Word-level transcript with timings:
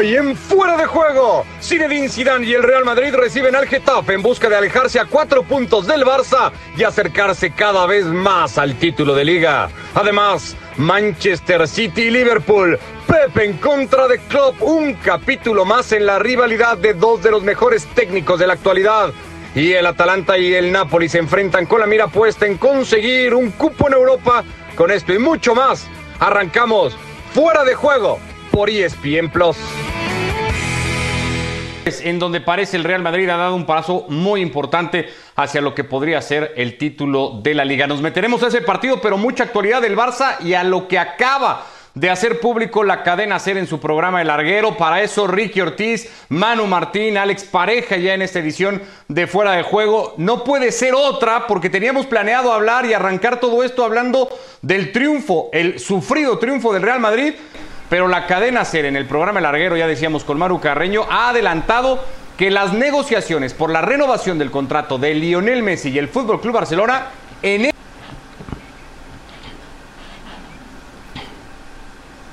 Hoy 0.00 0.16
en 0.16 0.34
Fuera 0.34 0.78
de 0.78 0.86
Juego, 0.86 1.44
Zinedine 1.60 2.08
Zidane 2.08 2.46
y 2.46 2.54
el 2.54 2.62
Real 2.62 2.86
Madrid 2.86 3.14
reciben 3.14 3.54
al 3.54 3.66
Getafe 3.66 4.14
en 4.14 4.22
busca 4.22 4.48
de 4.48 4.56
alejarse 4.56 4.98
a 4.98 5.04
cuatro 5.04 5.42
puntos 5.42 5.86
del 5.86 6.06
Barça 6.06 6.52
y 6.74 6.84
acercarse 6.84 7.50
cada 7.50 7.84
vez 7.84 8.06
más 8.06 8.56
al 8.56 8.76
título 8.76 9.14
de 9.14 9.26
liga. 9.26 9.68
Además, 9.94 10.56
Manchester 10.78 11.68
City 11.68 12.04
y 12.04 12.10
Liverpool, 12.12 12.78
Pepe 13.06 13.44
en 13.44 13.58
contra 13.58 14.08
de 14.08 14.18
Klopp, 14.20 14.62
un 14.62 14.94
capítulo 14.94 15.66
más 15.66 15.92
en 15.92 16.06
la 16.06 16.18
rivalidad 16.18 16.78
de 16.78 16.94
dos 16.94 17.22
de 17.22 17.32
los 17.32 17.42
mejores 17.42 17.84
técnicos 17.88 18.40
de 18.40 18.46
la 18.46 18.54
actualidad. 18.54 19.12
Y 19.54 19.72
el 19.72 19.84
Atalanta 19.84 20.38
y 20.38 20.54
el 20.54 20.72
Napoli 20.72 21.10
se 21.10 21.18
enfrentan 21.18 21.66
con 21.66 21.78
la 21.78 21.86
mira 21.86 22.06
puesta 22.06 22.46
en 22.46 22.56
conseguir 22.56 23.34
un 23.34 23.50
cupo 23.50 23.88
en 23.88 23.92
Europa. 23.92 24.44
Con 24.76 24.90
esto 24.90 25.12
y 25.12 25.18
mucho 25.18 25.54
más, 25.54 25.86
arrancamos 26.20 26.96
Fuera 27.34 27.64
de 27.64 27.74
Juego 27.74 28.18
por 28.50 28.70
ESPN 28.70 29.30
Plus. 29.30 29.56
En 32.02 32.18
donde 32.18 32.40
parece 32.40 32.76
el 32.76 32.84
Real 32.84 33.02
Madrid 33.02 33.28
ha 33.30 33.36
dado 33.36 33.54
un 33.54 33.66
paso 33.66 34.06
muy 34.08 34.40
importante 34.40 35.08
hacia 35.34 35.60
lo 35.60 35.74
que 35.74 35.84
podría 35.84 36.20
ser 36.20 36.52
el 36.56 36.78
título 36.78 37.40
de 37.42 37.54
la 37.54 37.64
liga. 37.64 37.86
Nos 37.86 38.02
meteremos 38.02 38.42
a 38.42 38.48
ese 38.48 38.60
partido, 38.60 39.00
pero 39.00 39.16
mucha 39.16 39.44
actualidad 39.44 39.80
del 39.80 39.96
Barça 39.96 40.40
y 40.40 40.54
a 40.54 40.62
lo 40.62 40.88
que 40.88 40.98
acaba 40.98 41.66
de 41.94 42.10
hacer 42.10 42.38
público 42.38 42.84
la 42.84 43.02
cadena 43.02 43.38
Ser 43.38 43.56
en 43.56 43.66
su 43.66 43.80
programa 43.80 44.20
El 44.20 44.28
Larguero. 44.28 44.76
Para 44.76 45.02
eso, 45.02 45.26
Ricky 45.26 45.60
Ortiz, 45.60 46.08
Manu 46.28 46.66
Martín, 46.66 47.16
Alex 47.16 47.44
Pareja 47.44 47.96
ya 47.96 48.14
en 48.14 48.22
esta 48.22 48.38
edición 48.38 48.82
de 49.08 49.26
Fuera 49.26 49.52
de 49.52 49.62
Juego. 49.62 50.14
No 50.16 50.44
puede 50.44 50.72
ser 50.72 50.94
otra 50.94 51.46
porque 51.46 51.70
teníamos 51.70 52.06
planeado 52.06 52.52
hablar 52.52 52.86
y 52.86 52.92
arrancar 52.92 53.40
todo 53.40 53.64
esto 53.64 53.84
hablando 53.84 54.28
del 54.62 54.92
triunfo, 54.92 55.48
el 55.52 55.78
sufrido 55.78 56.38
triunfo 56.38 56.72
del 56.72 56.82
Real 56.82 57.00
Madrid 57.00 57.34
pero 57.90 58.06
la 58.06 58.26
cadena 58.26 58.64
SER 58.64 58.86
en 58.86 58.96
el 58.96 59.06
programa 59.06 59.40
Larguero, 59.40 59.76
ya 59.76 59.88
decíamos 59.88 60.22
con 60.22 60.38
Maru 60.38 60.60
Carreño, 60.60 61.06
ha 61.10 61.30
adelantado 61.30 62.02
que 62.38 62.50
las 62.50 62.72
negociaciones 62.72 63.52
por 63.52 63.68
la 63.68 63.82
renovación 63.82 64.38
del 64.38 64.52
contrato 64.52 64.96
de 64.96 65.12
Lionel 65.12 65.64
Messi 65.64 65.90
y 65.90 65.98
el 65.98 66.08
Fútbol 66.08 66.40
Club 66.40 66.54
Barcelona 66.54 67.08
en 67.42 67.72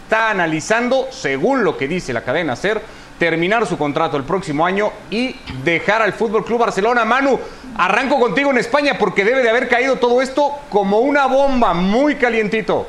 está 0.04 0.30
analizando, 0.30 1.08
según 1.10 1.64
lo 1.64 1.76
que 1.76 1.88
dice 1.88 2.14
la 2.14 2.22
cadena 2.22 2.56
SER, 2.56 2.82
terminar 3.18 3.66
su 3.66 3.80
contrato 3.80 4.16
el 4.16 4.24
próximo 4.24 4.64
año 4.64 4.92
y 5.10 5.36
dejar 5.64 6.04
al 6.04 6.14
Fútbol 6.14 6.46
Club 6.46 6.60
Barcelona. 6.60 7.04
Manu, 7.04 7.40
arranco 7.78 8.20
contigo 8.20 8.52
en 8.52 8.60
España 8.60 8.96
porque 9.00 9.26
debe 9.26 9.42
de 9.42 9.50
haber 9.50 9.68
caído 9.68 9.96
todo 9.96 10.22
esto 10.22 10.52
como 10.70 11.00
una 11.00 11.26
bomba 11.26 11.74
muy 11.74 12.16
calientito. 12.16 12.88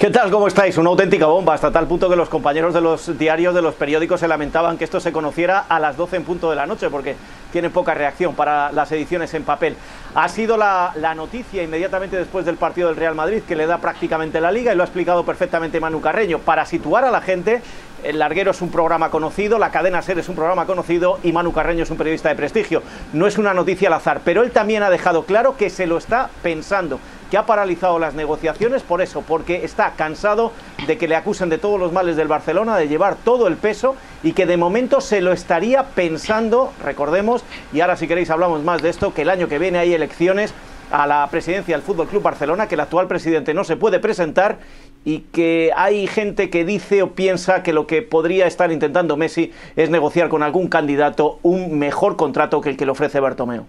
¿Qué 0.00 0.08
tal? 0.08 0.30
¿Cómo 0.30 0.48
estáis? 0.48 0.78
Una 0.78 0.88
auténtica 0.88 1.26
bomba, 1.26 1.52
hasta 1.52 1.70
tal 1.70 1.86
punto 1.86 2.08
que 2.08 2.16
los 2.16 2.30
compañeros 2.30 2.72
de 2.72 2.80
los 2.80 3.18
diarios, 3.18 3.54
de 3.54 3.60
los 3.60 3.74
periódicos, 3.74 4.20
se 4.20 4.28
lamentaban 4.28 4.78
que 4.78 4.84
esto 4.84 4.98
se 4.98 5.12
conociera 5.12 5.66
a 5.68 5.78
las 5.78 5.98
12 5.98 6.16
en 6.16 6.24
punto 6.24 6.48
de 6.48 6.56
la 6.56 6.64
noche, 6.64 6.88
porque 6.88 7.16
tiene 7.52 7.68
poca 7.68 7.92
reacción 7.92 8.34
para 8.34 8.72
las 8.72 8.90
ediciones 8.92 9.34
en 9.34 9.44
papel. 9.44 9.76
Ha 10.14 10.26
sido 10.30 10.56
la, 10.56 10.94
noticia 11.14 11.62
inmediatamente 11.62 12.16
después 12.16 12.46
del 12.46 12.56
partido 12.56 12.88
del 12.88 12.96
Real 12.96 13.14
Madrid, 13.14 13.42
que 13.46 13.54
le 13.54 13.66
da 13.66 13.76
prácticamente 13.76 14.40
la 14.40 14.50
liga, 14.50 14.72
y 14.72 14.76
lo 14.76 14.84
ha 14.84 14.86
explicado 14.86 15.22
perfectamente 15.26 15.80
Manu 15.80 16.00
Carreño. 16.00 16.38
Para 16.38 16.64
situar 16.64 17.04
a 17.04 17.10
la 17.10 17.20
gente, 17.20 17.60
el 18.02 18.20
Larguero 18.20 18.52
es 18.52 18.62
un 18.62 18.70
programa 18.70 19.10
conocido, 19.10 19.58
la 19.58 19.70
cadena 19.70 20.00
SER 20.00 20.20
es 20.20 20.30
un 20.30 20.34
programa 20.34 20.64
conocido, 20.64 21.18
y 21.22 21.32
Manu 21.32 21.52
Carreño 21.52 21.82
es 21.82 21.90
un 21.90 21.98
periodista 21.98 22.30
de 22.30 22.36
prestigio. 22.36 22.82
No 23.12 23.26
es 23.26 23.36
una 23.36 23.52
noticia 23.52 23.88
al 23.88 23.94
azar, 23.94 24.22
pero 24.24 24.44
él 24.44 24.50
también 24.50 24.82
ha 24.82 24.88
dejado 24.88 25.24
claro 25.24 25.58
que 25.58 25.68
se 25.68 25.86
lo 25.86 25.98
está 25.98 26.30
pensando 26.42 26.98
que 27.30 27.38
ha 27.38 27.46
paralizado 27.46 27.98
las 27.98 28.14
negociaciones 28.14 28.82
por 28.82 29.00
eso, 29.00 29.22
porque 29.22 29.64
está 29.64 29.92
cansado 29.96 30.52
de 30.86 30.98
que 30.98 31.08
le 31.08 31.16
acusen 31.16 31.48
de 31.48 31.58
todos 31.58 31.78
los 31.78 31.92
males 31.92 32.16
del 32.16 32.28
Barcelona, 32.28 32.76
de 32.76 32.88
llevar 32.88 33.16
todo 33.16 33.46
el 33.46 33.56
peso 33.56 33.94
y 34.22 34.32
que 34.32 34.46
de 34.46 34.56
momento 34.56 35.00
se 35.00 35.20
lo 35.20 35.32
estaría 35.32 35.84
pensando, 35.84 36.72
recordemos, 36.82 37.44
y 37.72 37.80
ahora 37.80 37.96
si 37.96 38.08
queréis 38.08 38.30
hablamos 38.30 38.62
más 38.64 38.82
de 38.82 38.90
esto, 38.90 39.14
que 39.14 39.22
el 39.22 39.30
año 39.30 39.48
que 39.48 39.58
viene 39.58 39.78
hay 39.78 39.94
elecciones 39.94 40.52
a 40.90 41.06
la 41.06 41.28
presidencia 41.30 41.76
del 41.76 41.84
Fútbol 41.84 42.08
Club 42.08 42.22
Barcelona, 42.22 42.66
que 42.66 42.74
el 42.74 42.80
actual 42.80 43.06
presidente 43.06 43.54
no 43.54 43.62
se 43.62 43.76
puede 43.76 44.00
presentar 44.00 44.58
y 45.04 45.20
que 45.32 45.70
hay 45.76 46.06
gente 46.06 46.50
que 46.50 46.64
dice 46.64 47.02
o 47.02 47.12
piensa 47.12 47.62
que 47.62 47.72
lo 47.72 47.86
que 47.86 48.02
podría 48.02 48.46
estar 48.46 48.72
intentando 48.72 49.16
Messi 49.16 49.52
es 49.76 49.88
negociar 49.88 50.28
con 50.28 50.42
algún 50.42 50.68
candidato 50.68 51.38
un 51.42 51.78
mejor 51.78 52.16
contrato 52.16 52.60
que 52.60 52.70
el 52.70 52.76
que 52.76 52.84
le 52.84 52.92
ofrece 52.92 53.20
Bartomeu. 53.20 53.66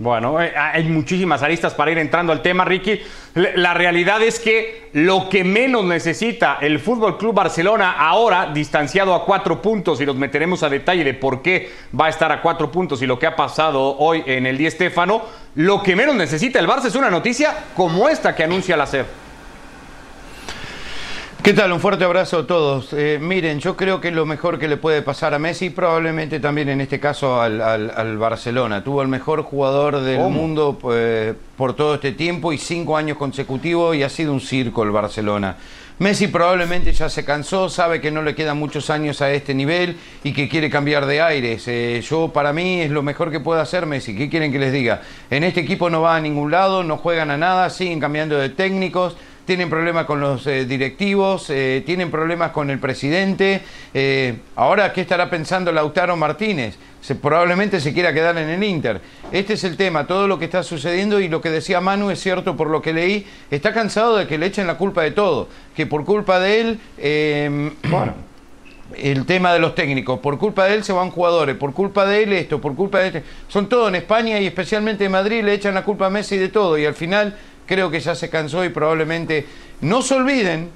Bueno, 0.00 0.40
eh, 0.40 0.54
hay 0.56 0.84
muchísimas 0.84 1.42
aristas 1.42 1.74
para 1.74 1.90
ir 1.90 1.98
entrando 1.98 2.32
al 2.32 2.40
tema, 2.40 2.64
Ricky. 2.64 3.02
La 3.34 3.74
realidad 3.74 4.22
es 4.22 4.40
que 4.40 4.88
lo 4.94 5.28
que 5.28 5.44
menos 5.44 5.84
necesita 5.84 6.56
el 6.62 6.80
Fútbol 6.80 7.18
Club 7.18 7.34
Barcelona 7.34 7.92
ahora, 7.98 8.50
distanciado 8.50 9.14
a 9.14 9.26
cuatro 9.26 9.60
puntos, 9.60 10.00
y 10.00 10.06
nos 10.06 10.16
meteremos 10.16 10.62
a 10.62 10.70
detalle 10.70 11.04
de 11.04 11.12
por 11.12 11.42
qué 11.42 11.70
va 11.98 12.06
a 12.06 12.08
estar 12.08 12.32
a 12.32 12.40
cuatro 12.40 12.72
puntos 12.72 13.02
y 13.02 13.06
lo 13.06 13.18
que 13.18 13.26
ha 13.26 13.36
pasado 13.36 13.98
hoy 13.98 14.22
en 14.24 14.46
el 14.46 14.56
Di 14.56 14.70
Stéfano, 14.70 15.20
lo 15.56 15.82
que 15.82 15.94
menos 15.94 16.14
necesita 16.14 16.58
el 16.58 16.66
Barça 16.66 16.86
es 16.86 16.94
una 16.94 17.10
noticia 17.10 17.54
como 17.76 18.08
esta 18.08 18.34
que 18.34 18.44
anuncia 18.44 18.78
la 18.78 18.86
SER. 18.86 19.29
¿Qué 21.42 21.54
tal? 21.54 21.72
Un 21.72 21.80
fuerte 21.80 22.04
abrazo 22.04 22.40
a 22.40 22.46
todos. 22.46 22.92
Eh, 22.92 23.18
miren, 23.18 23.60
yo 23.60 23.74
creo 23.74 23.98
que 23.98 24.10
lo 24.10 24.26
mejor 24.26 24.58
que 24.58 24.68
le 24.68 24.76
puede 24.76 25.00
pasar 25.00 25.32
a 25.32 25.38
Messi, 25.38 25.70
probablemente 25.70 26.38
también 26.38 26.68
en 26.68 26.82
este 26.82 27.00
caso 27.00 27.40
al, 27.40 28.18
Barcelona. 28.18 28.84
Tuvo 28.84 29.00
el 29.00 29.08
mejor 29.08 29.42
jugador 29.42 30.02
del 30.02 30.20
mundo 30.28 30.76
pues, 30.78 31.34
por 31.56 31.74
todo 31.74 31.94
este 31.94 32.12
tiempo 32.12 32.52
y 32.52 32.58
cinco 32.58 32.94
años 32.94 33.16
consecutivos 33.16 33.96
y 33.96 34.02
ha 34.02 34.10
sido 34.10 34.34
un 34.34 34.40
circo 34.42 34.82
el 34.82 34.90
Barcelona. 34.90 35.56
Messi 35.98 36.28
probablemente 36.28 36.92
ya 36.92 37.08
se 37.08 37.24
cansó, 37.24 37.70
sabe 37.70 38.02
que 38.02 38.10
no 38.10 38.20
le 38.22 38.34
quedan 38.34 38.58
muchos 38.58 38.90
años 38.90 39.22
a 39.22 39.30
este 39.32 39.54
nivel 39.54 39.96
y 40.22 40.34
que 40.34 40.46
quiere 40.46 40.68
cambiar 40.68 41.06
de 41.06 41.22
aires. 41.22 41.66
Eh, 41.68 42.02
yo, 42.06 42.28
para 42.28 42.52
mí, 42.52 42.82
es 42.82 42.90
lo 42.90 43.02
mejor 43.02 43.30
que 43.30 43.40
puede 43.40 43.62
hacer 43.62 43.86
Messi. 43.86 44.14
¿Qué 44.14 44.28
quieren 44.28 44.52
que 44.52 44.58
les 44.58 44.74
diga? 44.74 45.00
En 45.30 45.44
este 45.44 45.60
equipo 45.60 45.88
no 45.88 46.02
va 46.02 46.16
a 46.16 46.20
ningún 46.20 46.50
lado, 46.50 46.82
no 46.82 46.98
juegan 46.98 47.30
a 47.30 47.38
nada, 47.38 47.70
siguen 47.70 47.98
cambiando 47.98 48.36
de 48.36 48.50
técnicos 48.50 49.16
tienen 49.44 49.70
problemas 49.70 50.06
con 50.06 50.20
los 50.20 50.46
eh, 50.46 50.64
directivos, 50.64 51.50
eh, 51.50 51.82
tienen 51.84 52.10
problemas 52.10 52.50
con 52.52 52.70
el 52.70 52.78
presidente. 52.78 53.62
Eh, 53.94 54.36
ahora, 54.56 54.92
¿qué 54.92 55.00
estará 55.00 55.28
pensando 55.28 55.72
Lautaro 55.72 56.16
Martínez? 56.16 56.76
Se, 57.00 57.14
probablemente 57.14 57.80
se 57.80 57.92
quiera 57.92 58.12
quedar 58.12 58.36
en 58.38 58.48
el 58.48 58.62
Inter. 58.62 59.00
Este 59.32 59.54
es 59.54 59.64
el 59.64 59.76
tema, 59.76 60.06
todo 60.06 60.28
lo 60.28 60.38
que 60.38 60.44
está 60.44 60.62
sucediendo 60.62 61.18
y 61.20 61.28
lo 61.28 61.40
que 61.40 61.50
decía 61.50 61.80
Manu 61.80 62.10
es 62.10 62.20
cierto 62.20 62.56
por 62.56 62.68
lo 62.68 62.82
que 62.82 62.92
leí. 62.92 63.26
Está 63.50 63.72
cansado 63.72 64.16
de 64.16 64.26
que 64.26 64.38
le 64.38 64.46
echen 64.46 64.66
la 64.66 64.76
culpa 64.76 65.02
de 65.02 65.10
todo, 65.10 65.48
que 65.74 65.86
por 65.86 66.04
culpa 66.04 66.38
de 66.40 66.60
él... 66.60 66.80
Em, 66.98 67.72
el 68.96 69.26
tema 69.26 69.52
de 69.52 69.58
los 69.58 69.74
técnicos, 69.74 70.18
por 70.20 70.38
culpa 70.38 70.66
de 70.66 70.74
él 70.74 70.84
se 70.84 70.92
van 70.92 71.10
jugadores, 71.10 71.56
por 71.56 71.72
culpa 71.72 72.06
de 72.06 72.22
él 72.22 72.32
esto, 72.32 72.60
por 72.60 72.74
culpa 72.74 73.00
de 73.00 73.06
este. 73.08 73.24
Son 73.48 73.68
todos 73.68 73.88
en 73.88 73.96
España 73.96 74.38
y 74.40 74.46
especialmente 74.46 75.04
en 75.04 75.12
Madrid 75.12 75.42
le 75.42 75.54
echan 75.54 75.74
la 75.74 75.84
culpa 75.84 76.06
a 76.06 76.10
Messi 76.10 76.36
de 76.36 76.48
todo 76.48 76.78
y 76.78 76.84
al 76.84 76.94
final 76.94 77.36
creo 77.70 77.88
que 77.88 78.00
ya 78.00 78.16
se 78.16 78.28
cansó 78.28 78.64
y 78.64 78.70
probablemente 78.70 79.46
no 79.80 80.02
se 80.02 80.16
olviden, 80.16 80.70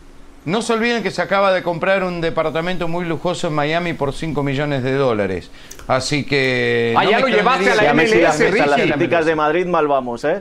no 0.44 0.62
se 0.62 0.74
olviden 0.74 1.02
que 1.02 1.10
se 1.10 1.20
acaba 1.20 1.52
de 1.52 1.60
comprar 1.60 2.04
un 2.04 2.20
departamento 2.20 2.86
muy 2.86 3.04
lujoso 3.04 3.48
en 3.48 3.54
Miami 3.54 3.94
por 3.94 4.12
5 4.12 4.40
millones 4.44 4.84
de 4.84 4.92
dólares. 4.92 5.50
Así 5.88 6.24
que... 6.24 6.94
Ah, 6.96 7.04
ya 7.04 7.18
lo 7.18 7.26
llevaste 7.26 7.72
a 7.72 7.74
la 7.74 7.94
MLS, 7.94 8.38
Ricky. 8.38 9.08
Las 9.08 9.26
de 9.26 9.34
Madrid 9.34 9.66
mal 9.66 9.88
vamos, 9.88 10.22
¿eh? 10.22 10.40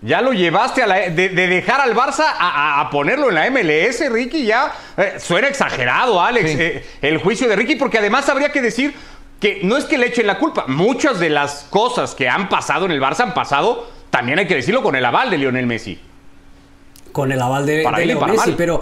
Ya 0.00 0.22
lo 0.22 0.32
llevaste 0.32 0.82
a 0.82 0.86
la, 0.86 0.94
de, 1.10 1.28
dejar 1.28 1.82
al 1.82 1.94
Barça 1.94 2.24
a, 2.38 2.88
ponerlo 2.90 3.28
en 3.28 3.34
la 3.34 3.50
MLS, 3.50 4.10
Ricky, 4.10 4.46
ya 4.46 4.72
eh, 4.96 5.16
suena 5.18 5.48
exagerado, 5.48 6.20
Alex, 6.22 6.50
eh, 6.50 6.84
el 7.02 7.18
juicio 7.18 7.46
de 7.46 7.56
Ricky, 7.56 7.76
porque 7.76 7.98
además 7.98 8.26
habría 8.30 8.50
que 8.50 8.62
decir 8.62 8.94
que 9.38 9.60
no 9.64 9.76
es 9.76 9.84
que 9.84 9.98
le 9.98 10.06
echen 10.06 10.26
la 10.26 10.38
culpa, 10.38 10.64
muchas 10.66 11.20
de 11.20 11.28
las 11.28 11.66
cosas 11.68 12.14
que 12.14 12.26
han 12.26 12.48
pasado 12.48 12.86
en 12.86 12.92
el 12.92 13.00
Barça 13.02 13.20
han 13.20 13.34
pasado 13.34 13.93
también 14.14 14.38
hay 14.38 14.46
que 14.46 14.54
decirlo 14.54 14.80
con 14.80 14.94
el 14.94 15.04
aval 15.04 15.28
de 15.28 15.38
Lionel 15.38 15.66
Messi. 15.66 15.98
Con 17.10 17.32
el 17.32 17.42
aval 17.42 17.66
de, 17.66 17.78
Lionel 17.82 18.28
Messi, 18.28 18.54
pero 18.56 18.80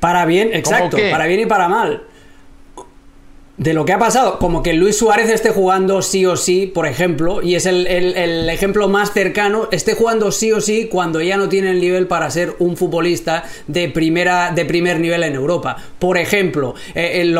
para 0.00 0.24
bien, 0.24 0.50
exacto, 0.52 0.96
para 1.08 1.26
bien 1.26 1.38
y 1.38 1.46
para 1.46 1.68
mal 1.68 2.02
de 3.60 3.74
lo 3.74 3.84
que 3.84 3.92
ha 3.92 3.98
pasado, 3.98 4.38
como 4.38 4.62
que 4.62 4.72
Luis 4.72 4.96
Suárez 4.96 5.28
esté 5.28 5.50
jugando 5.50 6.00
sí 6.00 6.24
o 6.24 6.34
sí, 6.34 6.66
por 6.66 6.86
ejemplo, 6.86 7.42
y 7.42 7.56
es 7.56 7.66
el, 7.66 7.86
ejemplo 8.48 8.88
más 8.88 9.12
cercano, 9.12 9.68
esté 9.70 9.92
jugando 9.92 10.32
sí 10.32 10.50
o 10.50 10.62
sí 10.62 10.88
cuando 10.90 11.20
ya 11.20 11.36
no 11.36 11.50
tiene 11.50 11.72
el 11.72 11.78
nivel 11.78 12.06
para 12.06 12.30
ser 12.30 12.54
un 12.58 12.78
futbolista 12.78 13.44
de, 13.66 13.90
primera, 13.90 14.52
de 14.52 14.64
primer 14.64 14.98
nivel 14.98 15.24
en 15.24 15.34
Europa. 15.34 15.76
Por 15.98 16.16
ejemplo, 16.16 16.74
eh, 16.94 17.34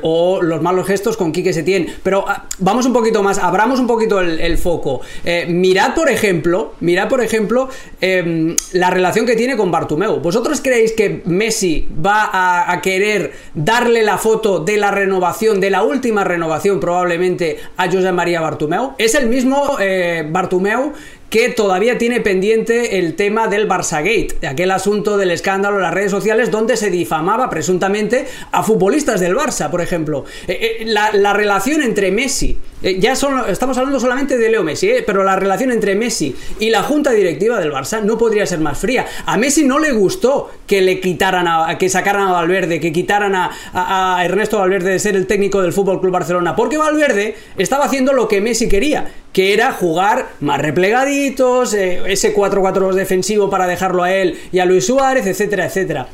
o 0.00 0.40
los 0.40 0.62
malos 0.62 0.86
gestos 0.86 1.18
con 1.18 1.30
Quique 1.30 1.52
Setién. 1.52 1.88
Pero 2.02 2.24
ah, 2.26 2.46
vamos 2.58 2.86
un 2.86 2.94
poquito 2.94 3.22
más, 3.22 3.38
abramos 3.38 3.78
un 3.78 3.86
poquito 3.86 4.22
el, 4.22 4.56
foco. 4.56 5.02
Eh, 5.26 5.44
mirad, 5.46 5.94
por 5.94 6.08
ejemplo, 6.08 6.72
mirad, 6.80 7.06
por 7.06 7.20
ejemplo, 7.22 7.68
em, 8.00 8.56
la 8.72 8.88
relación 8.88 9.26
que 9.26 9.36
tiene 9.36 9.58
con 9.58 9.70
Bartumeu. 9.70 10.20
¿Vosotros 10.20 10.62
creéis 10.62 10.92
que 10.92 11.20
Messi 11.26 11.86
va 12.02 12.30
a, 12.32 12.72
a 12.72 12.80
querer 12.80 13.34
darle 13.52 14.02
la 14.02 14.16
foto 14.16 14.60
de 14.60 14.78
la 14.78 14.90
renovación 14.90 15.60
de 15.60 15.65
la 15.70 15.82
última 15.82 16.24
renovación 16.24 16.80
probablemente 16.80 17.58
a 17.76 17.90
José 17.90 18.12
María 18.12 18.40
Bartumeu. 18.40 18.92
Es 18.98 19.14
el 19.14 19.28
mismo 19.28 19.76
eh, 19.80 20.26
Bartumeu 20.28 20.92
que 21.30 21.48
todavía 21.48 21.98
tiene 21.98 22.20
pendiente 22.20 22.98
el 22.98 23.14
tema 23.14 23.48
del 23.48 23.68
Barça 23.68 23.98
Gate, 23.98 24.46
aquel 24.46 24.70
asunto 24.70 25.16
del 25.16 25.32
escándalo 25.32 25.76
en 25.76 25.82
las 25.82 25.94
redes 25.94 26.10
sociales 26.10 26.50
donde 26.50 26.76
se 26.76 26.90
difamaba 26.90 27.50
presuntamente 27.50 28.26
a 28.52 28.62
futbolistas 28.62 29.20
del 29.20 29.34
Barça, 29.34 29.70
por 29.70 29.80
ejemplo. 29.80 30.24
Eh, 30.46 30.78
eh, 30.80 30.84
la, 30.86 31.32
relación 31.32 31.82
entre 31.82 32.10
Messi, 32.12 32.58
eh, 32.86 33.00
ya 33.00 33.12
estamos 33.12 33.76
hablando 33.78 33.98
solamente 33.98 34.38
de 34.38 34.48
Leo 34.48 34.62
Messi, 34.62 34.90
pero 35.04 35.24
la 35.24 35.34
relación 35.34 35.72
entre 35.72 35.96
Messi 35.96 36.36
y 36.60 36.70
la 36.70 36.84
junta 36.84 37.10
directiva 37.10 37.58
del 37.58 37.72
Barça 37.72 38.00
no 38.00 38.16
podría 38.16 38.46
ser 38.46 38.60
más 38.60 38.78
fría. 38.78 39.06
A 39.26 39.36
Messi 39.36 39.64
no 39.64 39.80
le 39.80 39.90
gustó 39.90 40.50
que 40.68 40.80
le 40.80 41.00
quitaran 41.00 41.48
a, 41.48 41.78
que 41.78 41.88
sacaran 41.88 42.28
a 42.28 42.32
Valverde, 42.32 42.78
que 42.78 42.92
quitaran 42.92 43.34
a, 43.34 44.22
Ernesto 44.24 44.58
Valverde 44.58 44.92
de 44.92 44.98
ser 45.00 45.16
el 45.16 45.26
técnico 45.26 45.62
del 45.62 45.72
Fútbol 45.72 46.00
Club 46.00 46.12
Barcelona, 46.12 46.54
porque 46.54 46.78
Valverde 46.78 47.34
estaba 47.58 47.86
haciendo 47.86 48.12
lo 48.12 48.28
que 48.28 48.40
Messi 48.40 48.68
quería, 48.68 49.10
que 49.32 49.52
era 49.52 49.72
jugar 49.72 50.28
más 50.38 50.60
replegaditos, 50.60 51.74
eh, 51.74 52.02
ese 52.06 52.34
4-4 52.34 52.92
defensivo 52.92 53.50
para 53.50 53.66
dejarlo 53.66 54.04
a 54.04 54.12
él 54.12 54.38
y 54.52 54.60
a 54.60 54.64
Luis 54.64 54.86
Suárez, 54.86 55.26
etcétera, 55.26 55.66
etcétera. 55.66 56.06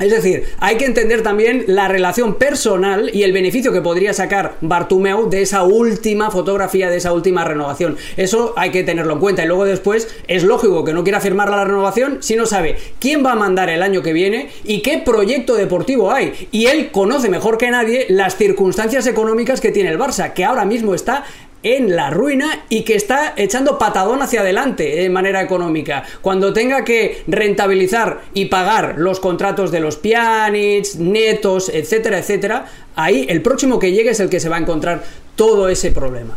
Es 0.00 0.10
decir, 0.10 0.44
hay 0.58 0.76
que 0.76 0.84
entender 0.84 1.22
también 1.22 1.64
la 1.66 1.88
relación 1.88 2.34
personal 2.36 3.10
y 3.12 3.24
el 3.24 3.32
beneficio 3.32 3.72
que 3.72 3.80
podría 3.80 4.12
sacar 4.12 4.56
Bartumeu 4.60 5.28
de 5.28 5.42
esa 5.42 5.64
última 5.64 6.30
fotografía, 6.30 6.88
de 6.88 6.98
esa 6.98 7.12
última 7.12 7.44
renovación. 7.44 7.96
Eso 8.16 8.54
hay 8.56 8.70
que 8.70 8.84
tenerlo 8.84 9.14
en 9.14 9.20
cuenta. 9.20 9.42
Y 9.42 9.48
luego 9.48 9.64
después 9.64 10.08
es 10.28 10.44
lógico 10.44 10.84
que 10.84 10.92
no 10.92 11.02
quiera 11.02 11.20
firmar 11.20 11.50
la 11.50 11.64
renovación 11.64 12.18
si 12.20 12.36
no 12.36 12.46
sabe 12.46 12.76
quién 13.00 13.24
va 13.24 13.32
a 13.32 13.36
mandar 13.36 13.70
el 13.70 13.82
año 13.82 14.02
que 14.02 14.12
viene 14.12 14.50
y 14.64 14.82
qué 14.82 14.98
proyecto 14.98 15.54
deportivo 15.54 16.12
hay. 16.12 16.48
Y 16.52 16.66
él 16.66 16.90
conoce 16.92 17.28
mejor 17.28 17.58
que 17.58 17.70
nadie 17.70 18.06
las 18.08 18.36
circunstancias 18.36 19.06
económicas 19.06 19.60
que 19.60 19.72
tiene 19.72 19.90
el 19.90 19.98
Barça, 19.98 20.32
que 20.32 20.44
ahora 20.44 20.64
mismo 20.64 20.94
está 20.94 21.24
en 21.62 21.96
la 21.96 22.10
ruina 22.10 22.64
y 22.68 22.82
que 22.82 22.94
está 22.94 23.34
echando 23.36 23.78
patadón 23.78 24.22
hacia 24.22 24.40
adelante 24.40 24.84
de 24.84 25.10
manera 25.10 25.42
económica. 25.42 26.04
Cuando 26.20 26.52
tenga 26.52 26.84
que 26.84 27.22
rentabilizar 27.26 28.22
y 28.34 28.46
pagar 28.46 28.94
los 28.98 29.20
contratos 29.20 29.70
de 29.70 29.80
los 29.80 29.96
pianits, 29.96 30.96
netos, 30.96 31.68
etcétera, 31.68 32.18
etcétera, 32.18 32.66
ahí 32.96 33.26
el 33.28 33.42
próximo 33.42 33.78
que 33.78 33.92
llegue 33.92 34.10
es 34.10 34.20
el 34.20 34.30
que 34.30 34.40
se 34.40 34.48
va 34.48 34.56
a 34.56 34.60
encontrar 34.60 35.02
todo 35.34 35.68
ese 35.68 35.90
problema. 35.90 36.36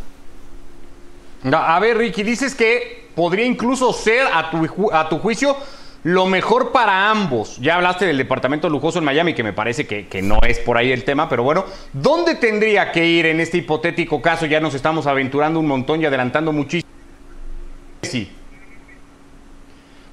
A 1.52 1.80
ver, 1.80 1.98
Ricky, 1.98 2.24
dices 2.24 2.54
que 2.54 3.10
podría 3.16 3.46
incluso 3.46 3.94
ser 3.94 4.28
a 4.32 4.52
tu, 4.52 4.92
a 4.92 5.10
tu 5.10 5.20
juicio 5.20 5.56
lo 6.04 6.26
mejor 6.26 6.72
para 6.72 7.10
ambos. 7.10 7.58
Ya 7.58 7.76
hablaste 7.76 8.06
del 8.06 8.18
departamento 8.18 8.70
lujoso 8.70 9.00
en 9.00 9.06
Miami, 9.06 9.34
que 9.34 9.44
me 9.44 9.54
parece 9.54 9.86
que, 9.86 10.22
no 10.22 10.40
es 10.42 10.60
por 10.60 10.78
ahí 10.78 10.92
el 10.92 11.04
tema, 11.04 11.30
pero 11.30 11.44
bueno, 11.44 11.66
¿dónde 11.94 12.36
tendría 12.36 12.92
que 12.92 13.06
ir 13.06 13.26
en 13.26 13.40
este 13.40 13.60
hipotético 13.60 14.22
caso? 14.22 14.46
Ya 14.46 14.60
nos 14.60 14.74
estamos 14.74 15.08
aventurando 15.08 15.60
un 15.60 15.68
montón 15.68 16.02
y 16.02 16.06
adelantando 16.06 16.52
muchísimo. 16.52 16.92
Sí. 18.02 18.32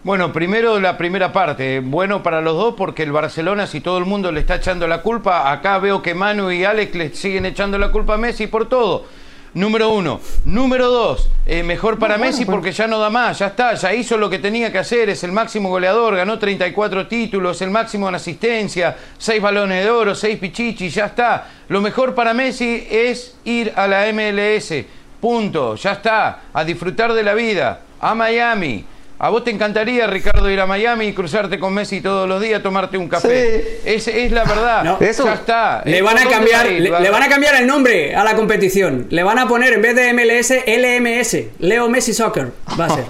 Bueno, 0.05 0.33
primero 0.33 0.79
la 0.79 0.97
primera 0.97 1.33
parte, 1.33 1.81
bueno 1.81 2.23
para 2.23 2.41
los 2.41 2.55
dos 2.55 2.75
porque 2.77 3.03
el 3.03 3.13
Barcelona, 3.13 3.67
si 3.67 3.81
todo 3.81 3.99
el 3.99 4.05
mundo 4.05 4.31
le 4.31 4.41
está 4.41 4.55
echando 4.57 4.87
la 4.87 5.03
culpa, 5.03 5.51
acá 5.51 5.79
veo 5.79 6.03
que 6.03 6.15
Manu 6.15 6.53
y 6.53 6.65
Alex 6.65 6.95
le 6.95 7.15
siguen 7.15 7.47
echando 7.47 7.79
la 7.79 7.91
culpa 7.91 8.15
a 8.15 8.17
Messi 8.17 8.47
por 8.47 8.69
todo. 8.69 9.07
Número 9.55 9.91
uno. 9.91 10.21
Número 10.45 10.91
dos, 10.91 11.31
eh, 11.47 11.63
mejor 11.63 11.99
para 11.99 12.19
Messi 12.19 12.45
porque 12.45 12.73
ya 12.73 12.87
no 12.87 12.99
da 12.99 13.09
más, 13.09 13.39
ya 13.39 13.47
está, 13.47 13.75
ya 13.75 13.95
hizo 13.95 14.19
lo 14.19 14.29
que 14.29 14.39
tenía 14.39 14.71
que 14.71 14.79
hacer, 14.79 15.09
es 15.09 15.25
el 15.25 15.33
máximo 15.33 15.71
goleador, 15.71 16.17
ganó 16.17 16.39
34 16.39 17.07
títulos, 17.07 17.63
el 17.63 17.71
máximo 17.71 18.09
en 18.09 18.15
asistencia, 18.15 18.97
6 19.17 19.41
balones 19.41 19.85
de 19.85 19.91
oro, 19.91 20.15
6 20.15 20.39
pichichis, 20.39 20.95
ya 20.95 21.07
está. 21.07 21.49
Lo 21.69 21.81
mejor 21.81 22.15
para 22.15 22.35
Messi 22.35 22.87
es 22.91 23.37
ir 23.45 23.73
a 23.75 23.87
la 23.87 24.13
MLS, 24.13 24.85
punto, 25.21 25.77
ya 25.77 25.93
está, 25.93 26.43
a 26.53 26.65
disfrutar 26.65 27.15
de 27.15 27.23
la 27.23 27.35
vida, 27.35 27.81
a 28.01 28.15
Miami. 28.15 28.85
¿A 29.21 29.31
vos 29.31 29.43
te 29.43 29.51
encantaría, 29.51 30.07
Ricardo, 30.07 30.49
ir 30.49 30.61
a 30.61 30.67
Miami 30.67 31.07
y 31.07 31.13
cruzarte 31.13 31.59
con 31.59 31.75
Messi 31.75 32.01
todos 32.01 32.29
los 32.29 32.41
días, 32.41 32.63
tomarte 32.63 32.97
un 32.97 33.09
café? 33.09 33.81
Es, 33.85 34.07
es, 34.07 34.31
la 34.31 34.45
verdad. 34.45 35.03
eso 35.03 35.25
ya 35.25 35.35
está. 35.35 35.83
Le 35.85 36.03
van, 36.03 36.19
a 36.19 36.25
cambiar, 36.27 36.67
le, 36.67 36.89
van 36.91 37.23
a 37.23 37.29
cambiar 37.29 37.57
el 37.57 37.67
nombre 37.67 38.15
a 38.15 38.23
la 38.23 38.37
competición. 38.37 39.09
Le 39.11 39.25
van 39.25 39.41
a 39.41 39.49
poner 39.49 39.73
en 39.73 39.83
vez 39.83 39.97
de 39.97 40.13
MLS, 40.13 40.53
LMS. 40.65 41.59
Leo 41.59 41.89
Messi 41.89 42.15
Soccer. 42.15 42.53
Va 42.79 42.85
a 42.85 42.91
ser. 42.91 43.05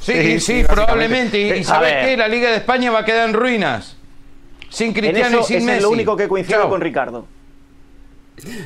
sí, 0.00 0.40
sí, 0.40 0.64
probablemente. 0.68 1.56
¿Y, 1.56 1.62
sabes 1.62 2.04
qué? 2.04 2.16
La 2.16 2.26
Liga 2.26 2.50
de 2.50 2.56
España 2.56 2.90
va 2.90 3.00
a 3.00 3.04
quedar 3.04 3.28
en 3.28 3.34
ruinas. 3.34 3.96
Sin 4.70 4.92
Cristiano 4.92 5.40
y 5.40 5.44
sin 5.44 5.64
Messi. 5.64 5.76
Es 5.76 5.82
lo 5.82 5.90
único 5.90 6.16
que 6.16 6.26
coincido 6.26 6.68
con 6.68 6.80
Ricardo. 6.80 7.26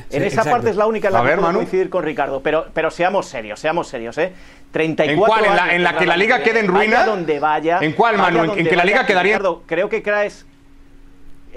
En 0.09 0.23
esa 0.23 0.43
parte 0.43 0.69
es 0.69 0.75
la 0.75 0.85
única 0.85 1.07
en 1.07 1.13
la 1.13 1.23
que 1.23 1.37
puedo 1.37 1.53
coincidir 1.53 1.89
con 1.89 2.03
Ricardo. 2.03 2.41
Pero, 2.41 2.67
pero 2.73 2.91
seamos 2.91 3.27
serios, 3.27 3.59
seamos 3.59 3.87
serios, 3.87 4.17
¿eh? 4.17 4.33
34 4.71 5.13
¿En 5.13 5.19
cuál? 5.19 5.69
¿En 5.71 5.83
la, 5.83 5.97
que 5.97 6.05
la 6.05 6.17
liga 6.17 6.41
quede 6.41 6.59
en 6.59 6.67
ruina? 6.67 7.05
donde 7.05 7.39
vaya. 7.39 7.79
¿En 7.81 7.93
cuál, 7.93 8.17
Manu? 8.17 8.53
¿En, 8.53 8.67
que 8.67 8.75
la 8.75 8.85
liga 8.85 9.05
quedaría? 9.05 9.39
creo 9.65 9.89
que 9.89 10.01
crees 10.01 10.45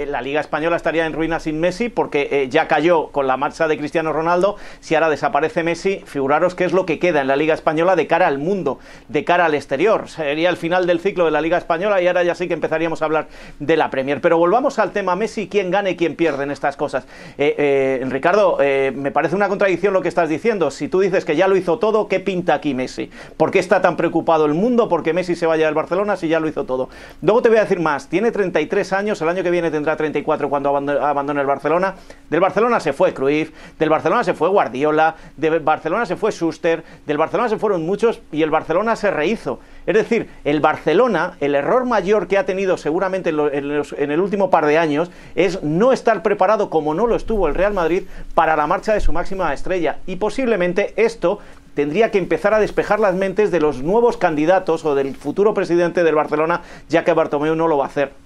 la 0.05 0.21
Liga 0.21 0.41
Española 0.41 0.77
estaría 0.77 1.07
en 1.07 1.15
ruina 1.15 1.41
sin 1.41 1.59
Messi 1.59 1.89
porque 1.89 2.29
eh, 2.31 2.49
ya 2.51 2.69
cayó 2.69 3.09
con 3.09 3.27
la 3.27 3.37
marcha 3.37 3.69
de 3.69 3.79
Cristiano 3.79 4.13
Ronaldo. 4.13 4.57
Si 4.81 4.95
ahora 4.95 5.09
desaparece 5.09 5.63
Messi, 5.63 6.03
figuraros 6.05 6.55
qué 6.55 6.65
es 6.65 6.73
lo 6.73 6.85
que 6.85 6.99
queda 6.99 7.23
en 7.23 7.29
la 7.29 7.37
Liga 7.37 7.55
Española 7.55 7.97
de 7.97 8.07
cara 8.07 8.27
al 8.27 8.39
mundo, 8.39 8.79
de 9.09 9.25
cara 9.25 9.47
al 9.47 9.55
exterior. 9.55 10.09
Sería 10.09 10.51
el 10.51 10.57
final 10.57 10.87
del 10.87 11.01
ciclo 11.01 11.25
de 11.25 11.31
la 11.31 11.41
Liga 11.41 11.57
Española 11.57 12.03
y 12.03 12.07
ahora 12.07 12.23
ya 12.23 12.35
sí 12.35 12.49
que 12.49 12.55
empezaríamos 12.55 13.01
a 13.01 13.07
hablar 13.07 13.29
de 13.59 13.77
la 13.77 13.91
Premier. 13.91 14.21
Pero 14.21 14.39
volvamos 14.39 14.79
al 14.79 14.93
tema 14.93 15.17
Messi, 15.17 15.49
quién 15.49 15.71
gana 15.71 15.91
y 15.91 15.97
quién 15.97 16.17
pierde 16.17 16.45
en 16.45 16.51
estas 16.51 16.77
cosas. 16.77 17.07
Eh, 17.39 17.55
eh, 17.57 18.07
Ricardo, 18.09 18.59
me 18.59 19.11
parece 19.11 19.35
una 19.35 19.49
contradicción 19.49 19.95
lo 19.95 20.03
que 20.03 20.09
estás 20.09 20.29
diciendo. 20.29 20.71
Si 20.71 20.89
tú 20.89 21.01
dices 21.01 21.25
que 21.25 21.37
ya 21.37 21.49
lo 21.49 21.57
hizo 21.57 21.79
todo, 21.79 22.09
¿qué 22.09 22.21
pinta 22.21 22.55
aquí 22.55 22.75
Messi? 22.75 23.11
¿Por 23.37 23.51
qué 23.51 23.59
está 23.59 23.81
tan 23.81 23.97
preocupado 23.97 24.45
el 24.45 24.55
mundo? 24.55 24.89
¿Por 24.89 25.03
qué 25.03 25.13
Messi 25.13 25.37
se 25.37 25.47
vaya 25.47 25.69
al 25.69 25.75
Barcelona 25.75 26.17
si 26.17 26.29
ya 26.29 26.41
lo 26.41 26.49
hizo 26.49 26.65
todo? 26.65 26.89
Luego 27.23 27.43
te 27.43 27.49
voy 27.49 27.59
a 27.59 27.63
decir 27.63 27.81
más. 27.81 28.09
Tiene 28.09 28.31
33 28.31 28.93
años, 28.93 29.21
el 29.23 29.29
año 29.29 29.43
que 29.43 29.51
viene 29.51 29.71
tendrá 29.71 29.86
34 29.95 30.49
cuando 30.49 30.75
abandona 30.75 31.41
el 31.43 31.47
Barcelona. 31.47 31.95
Del 32.31 32.41
Barcelona 32.41 32.81
se 32.81 32.95
fue 32.95 33.13
Cruyff, 33.13 33.53
del 33.79 33.91
Barcelona 33.91 34.25
se 34.25 34.33
fue 34.33 34.49
Guardiola, 34.49 35.15
del 35.37 35.61
Barcelona 35.61 36.07
se 36.07 36.17
fue 36.17 36.33
Schuster, 36.33 36.83
del 37.07 37.19
Barcelona 37.19 37.51
se 37.51 37.59
fueron 37.59 37.85
muchos 37.85 38.21
y 38.33 38.43
el 38.43 38.51
Barcelona 38.51 38.97
se 38.97 39.11
rehizo. 39.11 39.61
Es 39.87 39.95
decir, 39.95 40.29
el 40.45 40.61
Barcelona, 40.61 41.37
el 41.41 41.55
error 41.55 41.85
mayor 41.85 42.27
que 42.27 42.39
ha 42.39 42.47
tenido 42.47 42.77
seguramente 42.77 43.31
en, 43.31 44.11
el 44.11 44.21
último 44.21 44.51
par 44.51 44.67
de 44.67 44.79
años 44.79 45.11
es 45.35 45.63
no 45.63 45.93
estar 45.93 46.23
preparado 46.23 46.71
como 46.71 46.95
no 46.95 47.07
lo 47.07 47.15
estuvo 47.15 47.47
el 47.47 47.55
Real 47.55 47.75
Madrid 47.75 48.05
para 48.35 48.57
la 48.57 48.67
marcha 48.67 48.95
de 48.95 49.01
su 49.01 49.13
máxima 49.13 49.53
estrella. 49.53 49.99
Y 50.07 50.17
posiblemente 50.17 50.95
esto 50.97 51.39
tendría 51.75 52.11
que 52.11 52.19
empezar 52.19 52.55
a 52.55 52.59
despejar 52.59 52.99
las 52.99 53.15
mentes 53.15 53.51
de 53.51 53.61
los 53.61 53.83
nuevos 53.83 54.17
candidatos 54.17 54.85
o 54.85 54.95
del 54.95 55.15
futuro 55.15 55.53
presidente 55.53 56.03
del 56.03 56.15
Barcelona, 56.15 56.63
ya 56.89 57.05
que 57.05 57.13
Bartomeu 57.13 57.55
no 57.55 57.69
lo 57.69 57.77
va 57.77 57.85
a 57.85 57.89
hacer. 57.89 58.26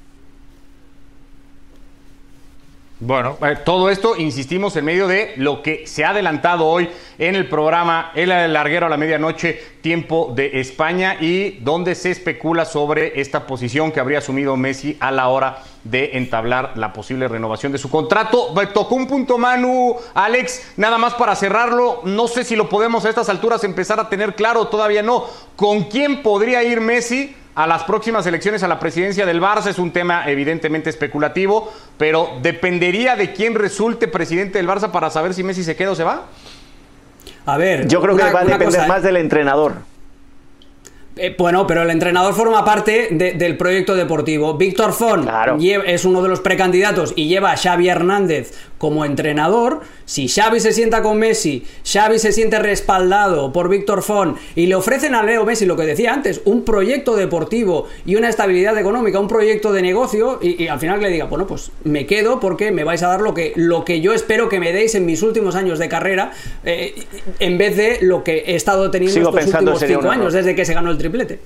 Bueno, 3.02 3.38
eh, 3.40 3.56
todo 3.64 3.88
esto, 3.88 4.14
insistimos, 4.14 4.76
en 4.76 4.84
medio 4.84 5.08
de 5.08 5.32
lo 5.36 5.62
que 5.62 5.86
se 5.86 6.04
ha 6.04 6.10
adelantado 6.10 6.66
hoy 6.66 6.90
en 7.18 7.34
el 7.34 7.48
programa 7.48 8.12
El 8.14 8.28
Larguero 8.28 8.84
a 8.84 8.88
la 8.90 8.98
Medianoche, 8.98 9.58
tiempo 9.80 10.30
de 10.36 10.60
España, 10.60 11.16
y 11.18 11.52
donde 11.60 11.94
se 11.94 12.10
especula 12.10 12.66
sobre 12.66 13.18
esta 13.18 13.46
posición 13.46 13.90
que 13.90 14.00
habría 14.00 14.18
asumido 14.18 14.54
Messi 14.58 14.98
a 15.00 15.12
la 15.12 15.28
hora 15.28 15.62
de 15.82 16.18
entablar 16.18 16.72
la 16.76 16.92
posible 16.92 17.26
renovación 17.26 17.72
de 17.72 17.78
su 17.78 17.88
contrato. 17.88 18.52
Tocó 18.74 18.96
un 18.96 19.06
punto, 19.06 19.38
Manu, 19.38 19.96
Alex, 20.12 20.74
nada 20.76 20.98
más 20.98 21.14
para 21.14 21.34
cerrarlo, 21.34 22.02
no 22.04 22.28
sé 22.28 22.44
si 22.44 22.54
lo 22.54 22.68
podemos 22.68 23.06
a 23.06 23.08
estas 23.08 23.30
alturas 23.30 23.64
empezar 23.64 23.98
a 23.98 24.10
tener 24.10 24.34
claro, 24.34 24.66
todavía 24.66 25.02
no. 25.02 25.24
¿Con 25.56 25.84
quién 25.84 26.22
podría 26.22 26.62
ir 26.64 26.82
Messi? 26.82 27.34
A 27.54 27.66
las 27.66 27.84
próximas 27.84 28.26
elecciones 28.26 28.62
a 28.62 28.68
la 28.68 28.78
presidencia 28.78 29.26
del 29.26 29.40
Barça. 29.40 29.66
Es 29.66 29.78
un 29.78 29.92
tema 29.92 30.28
evidentemente 30.30 30.90
especulativo, 30.90 31.72
pero 31.98 32.38
dependería 32.42 33.16
de 33.16 33.32
quién 33.32 33.54
resulte 33.54 34.08
presidente 34.08 34.58
del 34.58 34.68
Barça 34.68 34.90
para 34.90 35.10
saber 35.10 35.34
si 35.34 35.42
Messi 35.42 35.64
se 35.64 35.76
queda 35.76 35.92
o 35.92 35.94
se 35.94 36.04
va. 36.04 36.26
A 37.46 37.56
ver, 37.56 37.88
yo 37.88 38.00
creo 38.00 38.16
que 38.16 38.30
va 38.30 38.40
a 38.40 38.44
depender 38.44 38.86
más 38.86 39.02
del 39.02 39.16
entrenador. 39.16 39.89
Eh, 41.16 41.34
bueno, 41.36 41.66
pero 41.66 41.82
el 41.82 41.90
entrenador 41.90 42.34
forma 42.34 42.64
parte 42.64 43.08
del 43.10 43.56
proyecto 43.56 43.94
deportivo. 43.94 44.54
Víctor 44.54 44.92
Font 44.92 45.28
es 45.60 46.04
uno 46.04 46.22
de 46.22 46.28
los 46.28 46.40
precandidatos 46.40 47.12
y 47.16 47.28
lleva 47.28 47.50
a 47.50 47.56
Xavi 47.56 47.88
Hernández 47.88 48.52
como 48.78 49.04
entrenador. 49.04 49.80
Si 50.06 50.26
Xavi 50.26 50.58
se 50.58 50.72
sienta 50.72 51.02
con 51.02 51.18
Messi, 51.18 51.64
Xavi 51.84 52.18
se 52.18 52.32
siente 52.32 52.58
respaldado 52.58 53.52
por 53.52 53.68
Víctor 53.68 54.02
Font 54.02 54.38
y 54.56 54.66
le 54.66 54.74
ofrecen 54.74 55.14
a 55.14 55.22
Leo 55.22 55.44
Messi 55.44 55.66
lo 55.66 55.76
que 55.76 55.84
decía 55.84 56.14
antes, 56.14 56.40
un 56.46 56.64
proyecto 56.64 57.14
deportivo 57.14 57.88
y 58.06 58.16
una 58.16 58.30
estabilidad 58.30 58.78
económica, 58.78 59.20
un 59.20 59.28
proyecto 59.28 59.72
de 59.72 59.82
negocio 59.82 60.38
y, 60.40 60.68
al 60.68 60.80
final 60.80 61.02
le 61.02 61.10
diga, 61.10 61.26
bueno, 61.26 61.46
pues 61.46 61.70
me 61.84 62.06
quedo 62.06 62.40
porque 62.40 62.72
me 62.72 62.84
vais 62.84 63.02
a 63.02 63.08
dar 63.08 63.20
lo 63.20 63.34
que, 63.34 63.52
lo 63.54 63.84
que 63.84 64.00
yo 64.00 64.14
espero 64.14 64.48
que 64.48 64.58
me 64.58 64.72
deis 64.72 64.94
en 64.94 65.04
mis 65.04 65.22
últimos 65.22 65.56
años 65.56 65.78
de 65.78 65.88
carrera 65.88 66.32
eh, 66.64 66.94
en 67.38 67.58
vez 67.58 67.76
de 67.76 67.98
lo 68.00 68.24
que 68.24 68.44
he 68.46 68.54
estado 68.54 68.90
teniendo 68.90 69.36
estos 69.36 69.54
últimos 69.54 69.80
cinco 69.80 70.08
años 70.08 70.32
desde 70.32 70.54
que 70.54 70.64
se 70.64 70.72
ganó 70.72 70.90
el 70.90 70.96
triplete. 71.00 71.40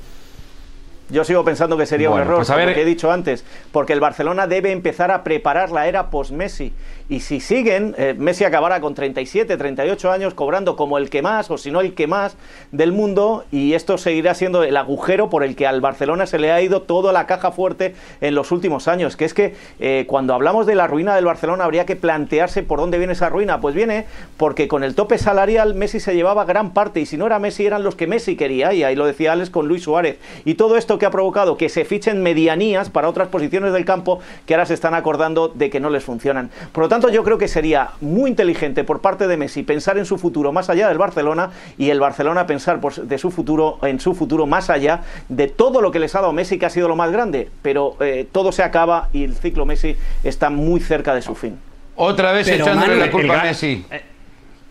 Yo 1.11 1.23
sigo 1.23 1.45
pensando 1.45 1.77
que 1.77 1.87
sería 1.87 2.11
un 2.11 2.19
error, 2.19 2.37
pues 2.37 2.49
lo 2.49 2.75
que 2.75 2.81
he 2.81 2.85
dicho 2.85 3.13
antes, 3.13 3.45
porque 3.73 3.93
el 3.93 4.01
Barcelona 4.01 4.47
debe 4.47 4.73
empezar 4.73 5.11
a 5.11 5.23
preparar 5.23 5.71
la 5.71 5.87
era 5.87 6.11
post-Messi. 6.11 6.73
Y 7.07 7.21
si 7.21 7.41
siguen, 7.41 7.95
eh, 7.99 8.15
Messi 8.17 8.45
acabará 8.45 8.81
con 8.81 8.95
37, 8.95 9.59
38 9.59 10.11
años 10.11 10.33
cobrando 10.33 10.75
como 10.75 10.97
el 10.97 11.11
que 11.11 11.21
más, 11.21 11.51
o 11.51 11.59
si 11.59 11.71
no 11.71 11.83
el 11.83 11.95
que 11.95 12.07
más 12.07 12.37
del 12.73 12.93
mundo, 12.93 13.45
y 13.53 13.75
esto 13.75 13.99
seguirá 13.99 14.35
siendo 14.35 14.63
el 14.63 14.75
agujero 14.75 15.29
por 15.29 15.45
el 15.45 15.55
que 15.55 15.67
al 15.67 15.83
Barcelona 15.83 16.25
se 16.25 16.39
le 16.39 16.51
ha 16.51 16.63
ido 16.63 16.81
toda 16.81 17.13
la 17.13 17.27
caja 17.27 17.53
fuerte 17.53 17.95
en 18.23 18.35
los 18.35 18.53
últimos 18.53 18.89
años. 18.89 19.19
Que 19.19 19.27
es 19.27 19.35
que 19.35 19.55
eh, 19.81 20.07
cuando 20.09 20.33
hablamos 20.33 20.65
de 20.65 20.77
la 20.77 20.87
ruina 20.87 21.15
del 21.15 21.27
Barcelona 21.27 21.65
habría 21.65 21.85
que 21.85 21.95
plantearse 21.95 22.63
por 22.63 22.79
dónde 22.79 22.97
viene 22.97 23.13
esa 23.13 23.29
ruina. 23.29 23.61
Pues 23.61 23.75
viene 23.75 24.07
porque 24.39 24.67
con 24.67 24.83
el 24.83 24.95
tope 24.95 25.19
salarial 25.19 25.75
Messi 25.75 26.01
se 26.01 26.15
llevaba 26.15 26.47
gran 26.47 26.73
parte, 26.73 27.01
y 27.01 27.07
si 27.07 27.19
no 27.19 27.27
era 27.27 27.39
Messi 27.39 27.67
eran 27.67 27.83
los 27.83 27.97
que 27.97 28.07
Messi 28.07 28.35
quería, 28.35 28.73
y 28.73 28.83
ahí 28.83 28.97
lo 28.97 29.05
decía 29.05 29.33
Alex 29.33 29.51
con 29.51 29.69
Luis 29.69 29.83
Suárez. 29.83 30.17
Y 30.47 30.55
todo 30.55 30.79
esto 30.79 30.99
que 30.99 31.05
ha 31.05 31.11
provocado 31.11 31.59
que 31.59 31.69
se 31.69 31.85
fichen 31.85 32.23
medianías 32.23 32.89
para 32.89 33.11
otras 33.11 33.29
posiciones 33.29 33.75
del 33.75 33.85
campo 33.85 34.21
que 34.47 34.55
ahora 34.55 34.65
se 34.65 34.73
están 34.73 34.95
acordando 34.95 35.49
de 35.49 35.69
que 35.69 35.81
no 35.81 35.91
les 35.91 36.03
funcionan. 36.03 36.51
Por 36.73 36.85
lo 36.85 36.89
tanto, 36.95 37.09
yo 37.09 37.25
creo 37.25 37.39
que 37.39 37.49
sería 37.49 37.91
muy 38.01 38.31
inteligente 38.31 38.85
por 38.85 39.01
parte 39.01 39.27
de 39.27 39.37
Messi 39.37 39.65
pensar 39.65 39.99
en 39.99 40.05
su 40.05 40.17
futuro 40.17 40.53
más 40.53 40.71
allá 40.71 40.87
del 40.87 40.97
Barcelona 40.97 41.51
y 41.77 41.91
el 41.91 41.99
Barcelona 41.99 42.47
pensar 42.47 42.81
de 42.81 43.19
su 43.19 43.33
futuro, 43.33 43.81
en 43.83 43.99
su 43.99 44.15
futuro 44.15 44.47
más 44.47 44.71
allá 44.71 45.01
de 45.29 45.49
todo 45.49 45.81
lo 45.81 45.91
que 45.91 45.99
les 45.99 46.15
ha 46.15 46.21
dado 46.21 46.33
Messi, 46.33 46.57
que 46.57 46.67
ha 46.67 46.71
sido 46.71 46.87
lo 46.87 46.95
más 46.95 47.11
grande. 47.11 47.49
Pero 47.63 47.97
eh, 47.99 48.29
todo 48.31 48.53
se 48.53 48.63
acaba 48.63 49.09
y 49.13 49.25
el 49.25 49.35
ciclo 49.35 49.67
Messi 49.67 49.97
está 50.23 50.51
muy 50.51 50.79
cerca 50.79 51.17
de 51.17 51.23
su 51.23 51.35
fin. 51.35 51.59
Otra 51.97 52.31
vez 52.31 52.47
echándole 52.47 52.95
la 52.95 53.11
culpa 53.11 53.41
a 53.41 53.45
Messi. 53.45 53.85
Eh, 53.91 54.03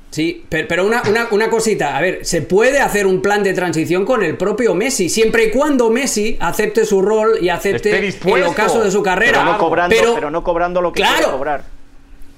sí, 0.09 0.45
pero, 0.47 0.87
una, 0.87 1.01
una, 1.31 1.49
cosita, 1.49 1.97
a 1.97 2.01
ver, 2.01 2.23
se 2.25 2.41
puede 2.41 2.79
hacer 2.79 3.05
un 3.05 3.21
plan 3.21 3.43
de 3.43 3.53
transición 3.53 4.05
con 4.05 4.23
el 4.23 4.37
propio 4.37 4.75
Messi, 4.75 5.09
siempre 5.09 5.47
y 5.47 5.51
cuando 5.51 5.89
Messi 5.89 6.37
acepte 6.39 6.85
su 6.85 7.01
rol 7.01 7.39
y 7.41 7.49
acepte 7.49 7.97
el 7.97 8.43
ocaso 8.43 8.81
de 8.81 8.91
su 8.91 9.03
carrera. 9.03 9.39
Pero 9.39 9.51
no 9.51 9.57
cobrando, 9.57 9.95
pero, 10.15 10.31
no 10.31 10.41
cobrando 10.41 10.81
lo 10.81 10.93
que 10.93 11.01
quiere 11.01 11.23
cobrar 11.23 11.72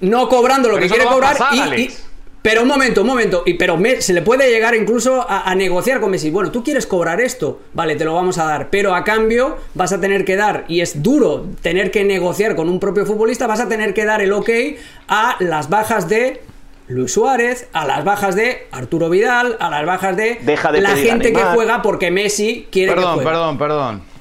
no 0.01 0.29
cobrando 0.29 0.69
lo 0.69 0.77
que 0.77 0.87
quiere 0.87 1.05
cobrar 1.05 1.37
y, 1.53 1.89
pero 2.45 2.61
un 2.61 2.67
momento, 2.67 3.01
un 3.01 3.07
momento, 3.07 3.41
y, 3.43 3.55
pero 3.55 3.75
se 3.97 4.13
le 4.13 4.21
puede 4.21 4.51
llegar 4.51 4.75
incluso 4.75 5.25
a, 5.27 5.55
negociar 5.55 5.99
con 5.99 6.11
Messi. 6.11 6.29
Bueno, 6.29 6.51
tú 6.51 6.63
quieres 6.63 6.85
cobrar 6.85 7.19
esto, 7.19 7.61
vale, 7.73 7.95
te 7.95 8.05
lo 8.05 8.13
vamos 8.13 8.37
a 8.37 8.45
dar, 8.45 8.69
pero 8.69 8.93
a 8.93 9.03
cambio 9.03 9.57
vas 9.73 9.93
a 9.93 9.99
tener 9.99 10.25
que 10.25 10.35
dar, 10.35 10.63
y 10.67 10.81
es 10.81 11.01
duro 11.01 11.47
tener 11.63 11.89
que 11.89 12.03
negociar 12.03 12.55
con 12.55 12.69
un 12.69 12.79
propio 12.79 13.03
futbolista, 13.07 13.47
vas 13.47 13.61
a 13.61 13.67
tener 13.67 13.95
que 13.95 14.05
dar 14.05 14.21
el 14.21 14.31
ok 14.31 14.49
a 15.07 15.37
las 15.39 15.69
bajas 15.69 16.07
de 16.07 16.43
Luis 16.87 17.13
Suárez, 17.13 17.67
a 17.73 17.87
las 17.87 18.05
bajas 18.05 18.35
de 18.35 18.67
Arturo 18.71 19.09
Vidal, 19.09 19.57
a 19.59 19.71
las 19.71 19.83
bajas 19.87 20.15
de, 20.15 20.39
la 20.79 20.95
gente 20.95 21.33
que 21.33 21.41
juega 21.41 21.81
porque 21.81 22.11
Messi 22.11 22.67
quiere 22.71 22.93
perdón, 22.93 23.17
que 23.17 23.23
juegue. 23.23 23.29
Perdón, 23.31 23.57
perdón, 23.57 24.01
perdón. 24.03 24.14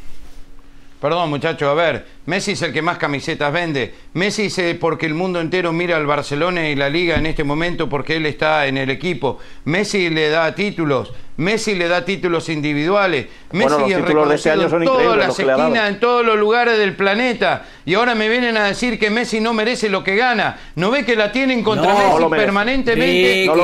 Perdón, 1.04 1.28
muchachos, 1.28 1.68
a 1.68 1.74
ver, 1.74 2.06
Messi 2.24 2.52
es 2.52 2.62
el 2.62 2.72
que 2.72 2.80
más 2.80 2.96
camisetas 2.96 3.52
vende. 3.52 3.92
Messi 4.14 4.46
es 4.46 4.74
porque 4.78 5.04
el 5.04 5.12
mundo 5.12 5.38
entero 5.38 5.70
mira 5.70 5.98
al 5.98 6.06
Barcelona 6.06 6.66
y 6.66 6.76
la 6.76 6.88
liga 6.88 7.16
en 7.16 7.26
este 7.26 7.44
momento 7.44 7.90
porque 7.90 8.16
él 8.16 8.24
está 8.24 8.66
en 8.66 8.78
el 8.78 8.88
equipo. 8.88 9.38
Messi 9.66 10.08
le 10.08 10.30
da 10.30 10.54
títulos. 10.54 11.12
Messi 11.36 11.74
le 11.74 11.88
da 11.88 12.06
títulos 12.06 12.48
individuales. 12.48 13.26
Messi 13.52 13.92
es 13.92 14.00
reconocido 14.00 14.78
en 14.78 14.84
todas 14.86 15.18
las 15.18 15.38
esquinas, 15.38 15.90
en 15.90 16.00
todos 16.00 16.24
los 16.24 16.38
lugares 16.38 16.78
del 16.78 16.96
planeta. 16.96 17.66
Y 17.84 17.92
ahora 17.92 18.14
me 18.14 18.30
vienen 18.30 18.56
a 18.56 18.64
decir 18.64 18.98
que 18.98 19.10
Messi 19.10 19.40
no 19.40 19.52
merece 19.52 19.90
lo 19.90 20.02
que 20.02 20.16
gana. 20.16 20.58
¿No 20.76 20.90
ve 20.90 21.04
que 21.04 21.16
la 21.16 21.30
tienen 21.30 21.62
contra 21.62 21.92
Messi 21.92 22.30
permanentemente? 22.30 23.44
No, 23.44 23.56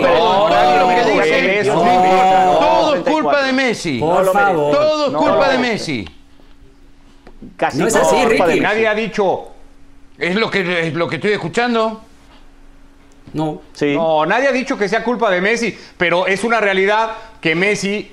todo 2.60 2.96
es 2.96 3.00
culpa 3.00 3.42
de 3.44 3.52
Messi. 3.54 3.98
Todo 3.98 5.06
es 5.06 5.12
culpa 5.16 5.48
de 5.48 5.58
Messi 5.58 6.19
no 7.74 7.86
es 7.86 7.96
así, 7.96 8.24
Ricky. 8.24 8.60
Nadie 8.60 8.86
ha 8.86 8.94
dicho. 8.94 9.48
¿Es 10.18 10.34
lo 10.36 10.50
que, 10.50 10.88
es 10.88 10.94
lo 10.94 11.08
que 11.08 11.16
estoy 11.16 11.32
escuchando? 11.32 12.02
No. 13.32 13.62
Sí. 13.72 13.94
No, 13.94 14.26
nadie 14.26 14.48
ha 14.48 14.52
dicho 14.52 14.76
que 14.76 14.88
sea 14.88 15.02
culpa 15.02 15.30
de 15.30 15.40
Messi, 15.40 15.76
pero 15.96 16.26
es 16.26 16.44
una 16.44 16.60
realidad 16.60 17.12
que 17.40 17.54
Messi 17.54 18.10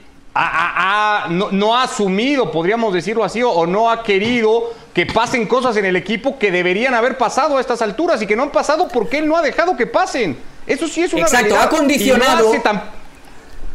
no, 1.29 1.75
ha 1.75 1.83
asumido, 1.83 2.51
podríamos 2.51 2.93
decirlo 2.93 3.23
así, 3.23 3.41
o, 3.43 3.65
no 3.65 3.89
ha 3.89 4.03
querido 4.03 4.71
que 4.93 5.05
pasen 5.05 5.47
cosas 5.47 5.75
en 5.77 5.85
el 5.85 5.95
equipo 5.95 6.37
que 6.37 6.51
deberían 6.51 6.93
haber 6.93 7.17
pasado 7.17 7.57
a 7.57 7.61
estas 7.61 7.81
alturas 7.81 8.21
y 8.21 8.27
que 8.27 8.35
no 8.35 8.43
han 8.43 8.51
pasado 8.51 8.87
porque 8.87 9.17
él 9.17 9.27
no 9.27 9.35
ha 9.35 9.41
dejado 9.41 9.75
que 9.75 9.87
pasen. 9.87 10.37
Eso 10.65 10.87
sí 10.87 11.01
es 11.03 11.13
una 11.13 11.23
Exacto, 11.23 11.55
realidad. 11.55 11.63
ha 11.63 11.69
condicionado. 11.69 12.51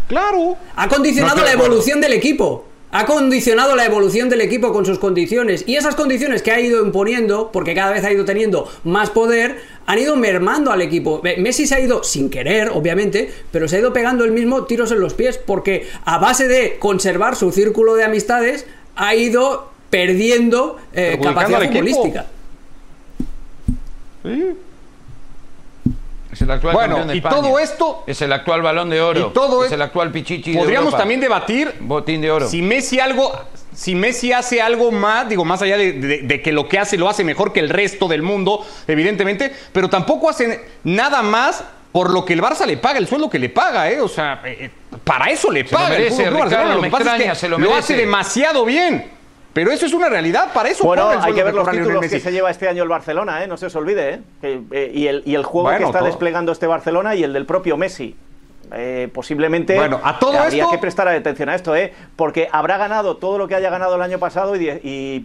Claro. 0.09 0.57
Ha 0.77 0.89
condicionado 0.89 1.43
la 1.43 1.53
evolución 1.53 2.01
del 2.01 2.13
equipo 2.13 2.72
ha 2.93 3.07
condicionado 3.07 3.75
la 3.75 3.87
evolución 3.87 4.29
del 4.29 4.43
equipo 4.43 4.71
con 4.73 4.85
sus 4.85 4.99
condiciones 4.99 5.65
y 5.67 5.77
esas 5.77 5.95
condiciones 5.95 6.43
que 6.43 6.53
ha 6.53 6.61
ido 6.61 6.85
imponiendo, 6.85 7.51
porque 7.51 7.75
cada 7.75 7.91
vez 7.91 8.05
ha 8.05 8.13
ido 8.13 8.27
teniendo 8.27 8.71
más 8.85 9.09
poder, 9.09 9.57
han 9.87 9.99
ido 9.99 10.15
mermando 10.15 10.71
al 10.71 10.83
equipo. 10.83 11.23
Messi 11.39 11.67
se 11.67 11.75
ha 11.75 11.81
ido 11.81 12.05
sin 12.05 12.29
querer, 12.29 12.69
obviamente, 12.69 13.33
pero 13.51 13.67
se 13.67 13.77
ha 13.77 13.79
ido 13.79 13.95
pegando 13.95 14.25
el 14.25 14.33
mismo 14.33 14.65
tiros 14.65 14.93
en 14.93 15.01
los 15.01 15.15
pies 15.15 15.39
porque 15.39 15.89
a 16.05 16.19
base 16.19 16.49
de 16.49 16.77
conservar 16.79 17.35
su 17.35 17.51
círculo 17.51 17.95
de 17.95 18.05
amistades 18.05 18.67
ha 18.95 19.15
ido 19.15 19.73
perdiendo 19.89 20.77
eh, 20.93 21.19
capacidad 21.23 21.63
futbolística. 21.63 22.27
¿Sí? 24.23 24.55
Es 26.43 26.49
el 26.49 26.51
actual 26.51 26.75
bueno, 26.75 27.15
y 27.15 27.21
todo 27.21 27.59
esto 27.59 28.05
es 28.07 28.21
el 28.21 28.33
actual 28.33 28.63
balón 28.63 28.91
de 28.91 29.01
oro. 29.01 29.29
Y 29.29 29.33
todo 29.33 29.65
es 29.65 29.73
el 29.73 29.83
actual 29.83 30.11
pichichi. 30.11 30.55
Podríamos 30.55 30.97
también 30.97 31.21
debatir 31.21 31.75
botín 31.81 32.21
de 32.21 32.31
oro. 32.31 32.49
Si 32.49 32.63
Messi 32.63 32.99
algo, 32.99 33.33
si 33.75 33.95
Messi 33.95 34.33
hace 34.33 34.61
algo 34.61 34.91
más, 34.91 35.29
digo 35.29 35.45
más 35.45 35.63
allá 35.63 35.77
de, 35.77 36.41
que 36.43 36.53
lo 36.53 36.69
que 36.69 36.79
hace 36.79 36.97
lo 36.97 37.09
hace 37.09 37.25
mejor 37.25 37.53
que 37.53 37.61
el 37.61 37.69
resto 37.69 38.09
del 38.09 38.23
mundo, 38.23 38.67
evidentemente, 38.89 39.53
pero 39.73 39.89
tampoco 39.89 40.29
hace 40.29 40.65
nada 40.85 41.23
más 41.23 41.65
por 41.93 42.11
lo 42.11 42.25
que 42.25 42.33
el 42.33 42.43
Barça 42.43 42.67
le 42.67 42.79
paga, 42.79 42.99
el 42.99 43.07
sueldo 43.07 43.29
que 43.29 43.39
le 43.39 43.51
paga, 43.51 43.91
¿eh? 43.91 44.01
O 44.01 44.09
sea, 44.09 44.41
eh, 44.45 44.57
eh, 44.61 44.71
para 45.05 45.27
eso 45.27 45.51
le 45.51 45.65
paga. 45.65 45.91
Lo 45.91 45.95
merece, 45.95 46.31
Ricardo, 46.31 47.35
se 47.35 47.49
lo, 47.49 47.59
lo 47.59 47.75
hace 47.75 47.95
demasiado 47.95 48.65
bien. 48.65 49.22
Pero 49.53 49.71
eso 49.71 49.87
es 49.87 49.93
una 49.93 50.09
realidad, 50.09 50.53
para 50.53 50.71
eso 50.71 50.85
Bueno, 50.85 51.09
hay 51.09 51.35
que 51.35 51.43
ver 51.43 51.55
los 51.55 51.69
títulos 51.71 52.01
que 52.01 52.21
se 52.21 52.33
lleva 52.33 52.51
este 52.51 52.69
año 52.69 52.83
el 52.83 52.89
Barcelona, 52.89 53.45
¿eh? 53.45 53.47
no 53.47 53.57
se 53.57 53.67
os 53.67 53.77
olvide. 53.77 54.15
¿eh? 54.15 54.21
eh 54.71 54.93
y, 54.95 55.07
el, 55.07 55.23
y, 55.27 55.35
el, 55.35 55.45
juego 55.45 55.77
que 55.77 55.85
está 55.85 56.03
desplegando 56.03 56.53
este 56.53 56.67
Barcelona 56.67 57.15
y 57.15 57.25
el 57.25 57.33
del 57.33 57.47
propio 57.47 57.77
Messi. 57.77 58.17
Eh, 58.75 59.11
posiblemente 59.13 59.75
bueno, 59.77 60.01
a 60.03 60.19
todo 60.19 60.39
habría 60.39 60.67
que 60.71 60.79
prestar 60.79 61.07
atención 61.07 61.51
a 61.51 61.55
esto, 61.55 61.77
¿eh? 61.77 61.93
porque 62.17 62.49
habrá 62.51 62.79
ganado 62.79 63.19
todo 63.19 63.37
lo 63.37 63.47
que 63.47 63.55
haya 63.55 63.69
ganado 63.69 63.97
el 63.97 64.03
año 64.03 64.19
pasado 64.19 64.57
y, 64.57 64.71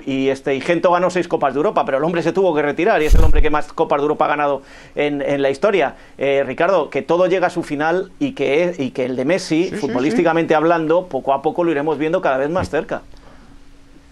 y, 0.06 0.30
este, 0.30 0.56
y 0.56 0.60
Gento 0.60 0.92
ganó 0.92 1.10
seis 1.10 1.30
Copas 1.30 1.54
de 1.54 1.60
Europa, 1.60 1.86
pero 1.86 1.98
el 1.98 2.04
hombre 2.04 2.24
se 2.24 2.34
tuvo 2.34 2.54
que 2.54 2.62
retirar 2.62 3.02
y 3.02 3.06
es 3.06 3.16
el 3.16 3.24
hombre 3.24 3.42
que 3.42 3.50
más 3.50 3.72
Copas 3.72 4.00
de 4.00 4.04
Europa 4.04 4.26
ha 4.26 4.30
ganado 4.30 4.64
en, 4.96 5.22
en 5.22 5.42
la 5.42 5.50
historia. 5.50 5.96
Eh, 6.18 6.44
Ricardo, 6.46 6.90
que 6.90 7.02
todo 7.04 7.28
llega 7.28 7.48
a 7.48 7.50
su 7.50 7.64
final 7.64 8.12
y 8.20 8.34
que, 8.34 8.76
y 8.78 8.92
que 8.92 9.06
el 9.06 9.16
de 9.16 9.24
Messi, 9.24 9.72
futbolísticamente 9.72 10.54
hablando, 10.54 11.08
poco 11.08 11.34
a 11.34 11.42
poco 11.42 11.64
lo 11.64 11.72
iremos 11.72 11.98
viendo 11.98 12.22
cada 12.22 12.38
vez 12.38 12.50
más 12.50 12.70
cerca. 12.70 13.04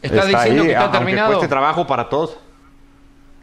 Está, 0.01 0.25
diciendo 0.25 0.63
que 0.63 0.71
está 0.71 0.91
terminado. 0.91 1.33
Cueste 1.33 1.47
trabajo 1.47 1.87
para 1.87 2.09
todos. 2.09 2.37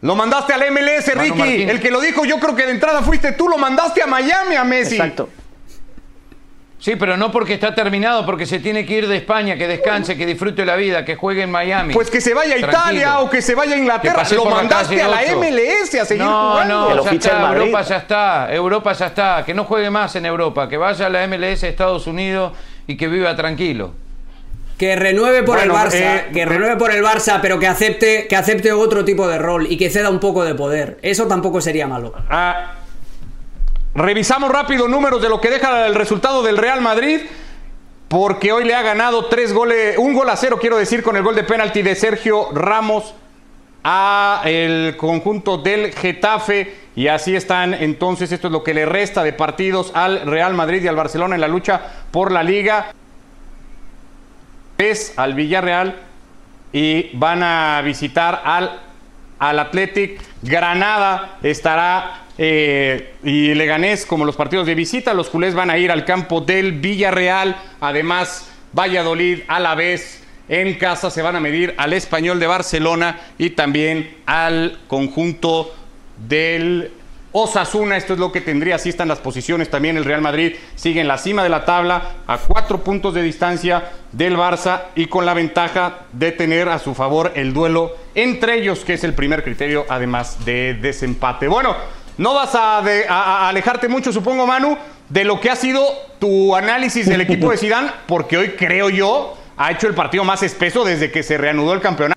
Lo 0.01 0.15
mandaste 0.15 0.53
al 0.53 0.69
MLS, 0.71 1.13
Ricky. 1.15 1.63
El 1.63 1.79
que 1.79 1.89
lo 1.89 2.01
dijo, 2.01 2.25
yo 2.25 2.37
creo 2.39 2.55
que 2.55 2.65
de 2.65 2.71
entrada 2.71 3.01
fuiste 3.01 3.31
tú. 3.31 3.47
Lo 3.47 3.57
mandaste 3.57 4.01
a 4.01 4.07
Miami, 4.07 4.55
a 4.55 4.63
Messi. 4.63 4.95
Exacto. 4.95 5.29
Sí, 6.83 6.97
pero 6.97 7.15
no 7.15 7.31
porque 7.31 7.53
está 7.53 7.73
terminado, 7.73 8.25
porque 8.25 8.45
se 8.45 8.59
tiene 8.59 8.85
que 8.85 8.97
ir 8.97 9.07
de 9.07 9.15
España, 9.15 9.55
que 9.55 9.69
descanse, 9.69 10.17
que 10.17 10.25
disfrute 10.25 10.65
la 10.65 10.75
vida, 10.75 11.05
que 11.05 11.15
juegue 11.15 11.43
en 11.43 11.49
Miami. 11.49 11.93
Pues 11.93 12.09
que 12.09 12.19
se 12.19 12.33
vaya 12.33 12.55
a 12.55 12.57
Italia 12.57 13.19
o 13.19 13.29
que 13.29 13.41
se 13.41 13.55
vaya 13.55 13.75
a 13.75 13.77
Inglaterra. 13.77 14.23
Lo 14.35 14.43
mandaste 14.43 15.01
a 15.01 15.07
la 15.07 15.21
MLS 15.37 15.95
a 16.01 16.03
seguir 16.03 16.25
jugando. 16.25 16.89
No, 16.89 16.95
no, 16.95 17.03
ya 17.05 17.11
está, 17.11 17.53
Europa 17.53 17.81
ya 17.83 17.95
está, 17.95 18.53
Europa 18.53 18.91
ya 18.91 19.05
está. 19.05 19.43
Que 19.45 19.53
no 19.53 19.63
juegue 19.63 19.89
más 19.89 20.17
en 20.17 20.25
Europa, 20.25 20.67
que 20.67 20.75
vaya 20.75 21.05
a 21.05 21.09
la 21.09 21.25
MLS 21.25 21.63
Estados 21.63 22.05
Unidos 22.05 22.51
y 22.85 22.97
que 22.97 23.07
viva 23.07 23.33
tranquilo. 23.37 23.93
Que 24.77 24.95
renueve 24.95 25.43
por 25.43 25.59
el 25.59 25.69
Barça, 25.69 25.93
eh, 25.93 26.29
que 26.33 26.45
renueve 26.45 26.77
por 26.77 26.91
el 26.91 27.03
Barça, 27.03 27.39
pero 27.41 27.59
que 27.59 27.67
acepte, 27.67 28.27
que 28.27 28.35
acepte 28.35 28.71
otro 28.71 29.05
tipo 29.05 29.27
de 29.27 29.37
rol 29.37 29.67
y 29.71 29.77
que 29.77 29.89
ceda 29.89 30.09
un 30.09 30.19
poco 30.19 30.43
de 30.43 30.55
poder. 30.55 30.97
Eso 31.01 31.27
tampoco 31.27 31.61
sería 31.61 31.87
malo. 31.87 32.13
Ah, 32.29 32.73
revisamos 33.93 34.51
rápido 34.51 34.87
números 34.87 35.21
de 35.21 35.29
lo 35.29 35.39
que 35.39 35.49
deja 35.49 35.85
el 35.85 35.95
resultado 35.95 36.41
del 36.43 36.57
Real 36.57 36.81
Madrid. 36.81 37.21
Porque 38.13 38.51
hoy 38.51 38.63
le 38.63 38.75
ha 38.75 38.83
ganado 38.83 39.25
tres 39.25 39.53
goles, 39.53 39.97
un 39.97 40.13
gol 40.13 40.29
a 40.29 40.35
cero, 40.35 40.59
quiero 40.61 40.77
decir, 40.77 41.01
con 41.01 41.15
el 41.17 41.23
gol 41.23 41.33
de 41.33 41.43
penalti 41.43 41.81
de 41.81 41.95
Sergio 41.95 42.49
Ramos 42.53 43.15
a 43.83 44.43
el 44.45 44.95
conjunto 44.97 45.57
del 45.57 45.91
Getafe. 45.93 46.75
Y 46.95 47.07
así 47.07 47.35
están 47.35 47.73
entonces, 47.73 48.31
esto 48.31 48.49
es 48.49 48.53
lo 48.53 48.63
que 48.63 48.75
le 48.75 48.85
resta 48.85 49.23
de 49.23 49.33
partidos 49.33 49.91
al 49.95 50.27
Real 50.27 50.53
Madrid 50.53 50.83
y 50.83 50.87
al 50.87 50.95
Barcelona 50.95 51.33
en 51.33 51.41
la 51.41 51.47
lucha 51.47 51.81
por 52.11 52.31
la 52.31 52.43
liga 52.43 52.93
al 55.15 55.33
Villarreal 55.33 55.95
y 56.71 57.09
van 57.13 57.43
a 57.43 57.81
visitar 57.83 58.41
al, 58.43 58.79
al 59.39 59.59
Athletic. 59.59 60.21
Granada 60.41 61.37
estará 61.43 62.23
eh, 62.37 63.13
y 63.23 63.53
Leganés 63.53 64.05
como 64.05 64.25
los 64.25 64.35
partidos 64.35 64.65
de 64.65 64.75
visita. 64.75 65.13
Los 65.13 65.29
culés 65.29 65.53
van 65.53 65.69
a 65.69 65.77
ir 65.77 65.91
al 65.91 66.05
campo 66.05 66.41
del 66.41 66.73
Villarreal. 66.73 67.55
Además, 67.79 68.49
Valladolid, 68.77 69.39
a 69.47 69.59
la 69.59 69.75
vez 69.75 70.23
en 70.49 70.73
casa 70.75 71.09
se 71.09 71.21
van 71.21 71.35
a 71.35 71.39
medir 71.39 71.73
al 71.77 71.93
español 71.93 72.39
de 72.39 72.47
Barcelona 72.47 73.19
y 73.37 73.51
también 73.51 74.17
al 74.25 74.79
conjunto 74.87 75.73
del 76.27 76.91
Osasuna, 77.33 77.97
esto 77.97 78.13
es 78.13 78.19
lo 78.19 78.31
que 78.31 78.41
tendría, 78.41 78.75
así 78.75 78.89
están 78.89 79.07
las 79.07 79.17
posiciones 79.17 79.69
también, 79.69 79.97
el 79.97 80.05
Real 80.05 80.21
Madrid 80.21 80.53
sigue 80.75 81.01
en 81.01 81.07
la 81.07 81.17
cima 81.17 81.41
de 81.41 81.49
la 81.49 81.65
tabla 81.65 82.11
a 82.27 82.37
cuatro 82.37 82.83
puntos 82.83 83.15
de 83.15 83.23
distancia 83.23 83.91
del 84.11 84.37
Barça 84.37 84.83
y 84.95 85.07
con 85.07 85.25
la 85.25 85.33
ventaja 85.33 86.01
de 86.11 86.31
tener 86.31 86.69
a 86.69 86.77
su 86.77 86.93
favor 86.93 87.31
el 87.35 87.51
duelo 87.51 87.95
entre 88.13 88.59
ellos, 88.59 88.85
que 88.85 88.93
es 88.93 89.03
el 89.03 89.15
primer 89.15 89.43
criterio 89.43 89.85
además 89.89 90.45
de 90.45 90.75
desempate. 90.75 91.47
Bueno, 91.47 91.75
no 92.19 92.35
vas 92.35 92.53
a, 92.53 93.49
alejarte 93.49 93.87
mucho, 93.87 94.13
supongo 94.13 94.45
Manu, 94.45 94.77
de 95.09 95.23
lo 95.23 95.39
que 95.41 95.49
ha 95.49 95.55
sido 95.55 95.83
tu 96.19 96.55
análisis 96.55 97.07
del 97.07 97.21
equipo 97.21 97.49
de 97.49 97.57
Zidane, 97.57 97.89
porque 98.05 98.37
hoy 98.37 98.49
creo 98.49 98.91
yo 98.91 99.35
ha 99.57 99.71
hecho 99.71 99.87
el 99.87 99.95
partido 99.95 100.23
más 100.23 100.43
espeso 100.43 100.83
desde 100.83 101.11
que 101.11 101.23
se 101.23 101.39
reanudó 101.39 101.73
el 101.73 101.81
campeonato. 101.81 102.12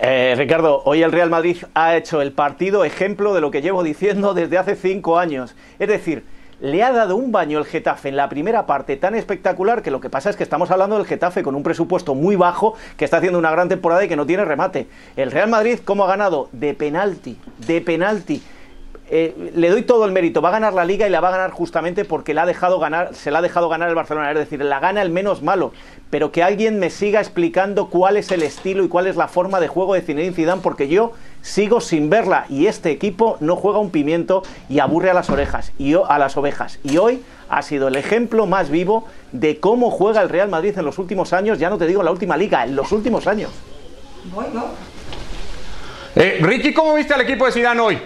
Eh, 0.00 0.34
Ricardo, 0.36 0.82
hoy 0.84 1.02
el 1.02 1.10
Real 1.10 1.28
Madrid 1.28 1.56
ha 1.74 1.96
hecho 1.96 2.22
el 2.22 2.30
partido 2.30 2.84
ejemplo 2.84 3.34
de 3.34 3.40
lo 3.40 3.50
que 3.50 3.62
llevo 3.62 3.82
diciendo 3.82 4.32
desde 4.32 4.56
hace 4.56 4.76
cinco 4.76 5.18
años. 5.18 5.56
Es 5.80 5.88
decir, 5.88 6.24
le 6.60 6.84
ha 6.84 6.92
dado 6.92 7.16
un 7.16 7.32
baño 7.32 7.58
el 7.58 7.64
Getafe 7.64 8.08
en 8.08 8.14
la 8.14 8.28
primera 8.28 8.64
parte 8.64 8.96
tan 8.96 9.16
espectacular 9.16 9.82
que 9.82 9.90
lo 9.90 10.00
que 10.00 10.08
pasa 10.08 10.30
es 10.30 10.36
que 10.36 10.44
estamos 10.44 10.70
hablando 10.70 10.96
del 10.96 11.06
Getafe 11.06 11.42
con 11.42 11.56
un 11.56 11.64
presupuesto 11.64 12.14
muy 12.14 12.36
bajo 12.36 12.74
que 12.96 13.04
está 13.04 13.16
haciendo 13.16 13.40
una 13.40 13.50
gran 13.50 13.68
temporada 13.68 14.04
y 14.04 14.08
que 14.08 14.14
no 14.14 14.24
tiene 14.24 14.44
remate. 14.44 14.86
El 15.16 15.32
Real 15.32 15.48
Madrid, 15.48 15.80
¿cómo 15.84 16.04
ha 16.04 16.08
ganado? 16.08 16.48
De 16.52 16.74
penalti, 16.74 17.36
de 17.66 17.80
penalti. 17.80 18.40
Eh, 19.10 19.52
le 19.54 19.70
doy 19.70 19.82
todo 19.82 20.04
el 20.04 20.12
mérito. 20.12 20.42
Va 20.42 20.50
a 20.50 20.52
ganar 20.52 20.74
la 20.74 20.84
liga 20.84 21.06
y 21.06 21.10
la 21.10 21.20
va 21.20 21.28
a 21.28 21.32
ganar 21.32 21.50
justamente 21.50 22.04
porque 22.04 22.34
la 22.34 22.42
ha 22.42 22.46
dejado 22.46 22.78
ganar, 22.78 23.14
se 23.14 23.30
la 23.30 23.38
ha 23.38 23.42
dejado 23.42 23.68
ganar 23.68 23.88
el 23.88 23.94
Barcelona. 23.94 24.30
Es 24.30 24.38
decir, 24.38 24.62
la 24.62 24.80
gana 24.80 25.00
el 25.02 25.10
menos 25.10 25.42
malo. 25.42 25.72
Pero 26.10 26.30
que 26.30 26.42
alguien 26.42 26.78
me 26.78 26.90
siga 26.90 27.20
explicando 27.20 27.88
cuál 27.88 28.16
es 28.16 28.30
el 28.30 28.42
estilo 28.42 28.84
y 28.84 28.88
cuál 28.88 29.06
es 29.06 29.16
la 29.16 29.28
forma 29.28 29.60
de 29.60 29.68
juego 29.68 29.94
de 29.94 30.02
Zinedine 30.02 30.34
Zidane, 30.34 30.62
porque 30.62 30.88
yo 30.88 31.12
sigo 31.42 31.80
sin 31.80 32.10
verla 32.10 32.46
y 32.48 32.66
este 32.66 32.90
equipo 32.90 33.36
no 33.40 33.56
juega 33.56 33.78
un 33.78 33.90
pimiento 33.90 34.42
y 34.68 34.80
aburre 34.80 35.10
a 35.10 35.14
las 35.14 35.30
orejas 35.30 35.72
y 35.78 35.94
a 35.94 36.18
las 36.18 36.36
ovejas. 36.36 36.78
Y 36.82 36.98
hoy 36.98 37.22
ha 37.48 37.62
sido 37.62 37.88
el 37.88 37.96
ejemplo 37.96 38.46
más 38.46 38.70
vivo 38.70 39.06
de 39.32 39.58
cómo 39.60 39.90
juega 39.90 40.20
el 40.22 40.28
Real 40.28 40.48
Madrid 40.48 40.76
en 40.76 40.84
los 40.84 40.98
últimos 40.98 41.32
años. 41.32 41.58
Ya 41.58 41.70
no 41.70 41.78
te 41.78 41.86
digo 41.86 42.00
en 42.00 42.06
la 42.06 42.12
última 42.12 42.36
liga, 42.36 42.64
en 42.64 42.76
los 42.76 42.92
últimos 42.92 43.26
años. 43.26 43.50
Bueno. 44.34 44.66
Eh, 46.14 46.38
Ricky, 46.40 46.74
¿cómo 46.74 46.94
viste 46.94 47.14
al 47.14 47.20
equipo 47.20 47.46
de 47.46 47.52
Zidane 47.52 47.80
hoy? 47.80 47.98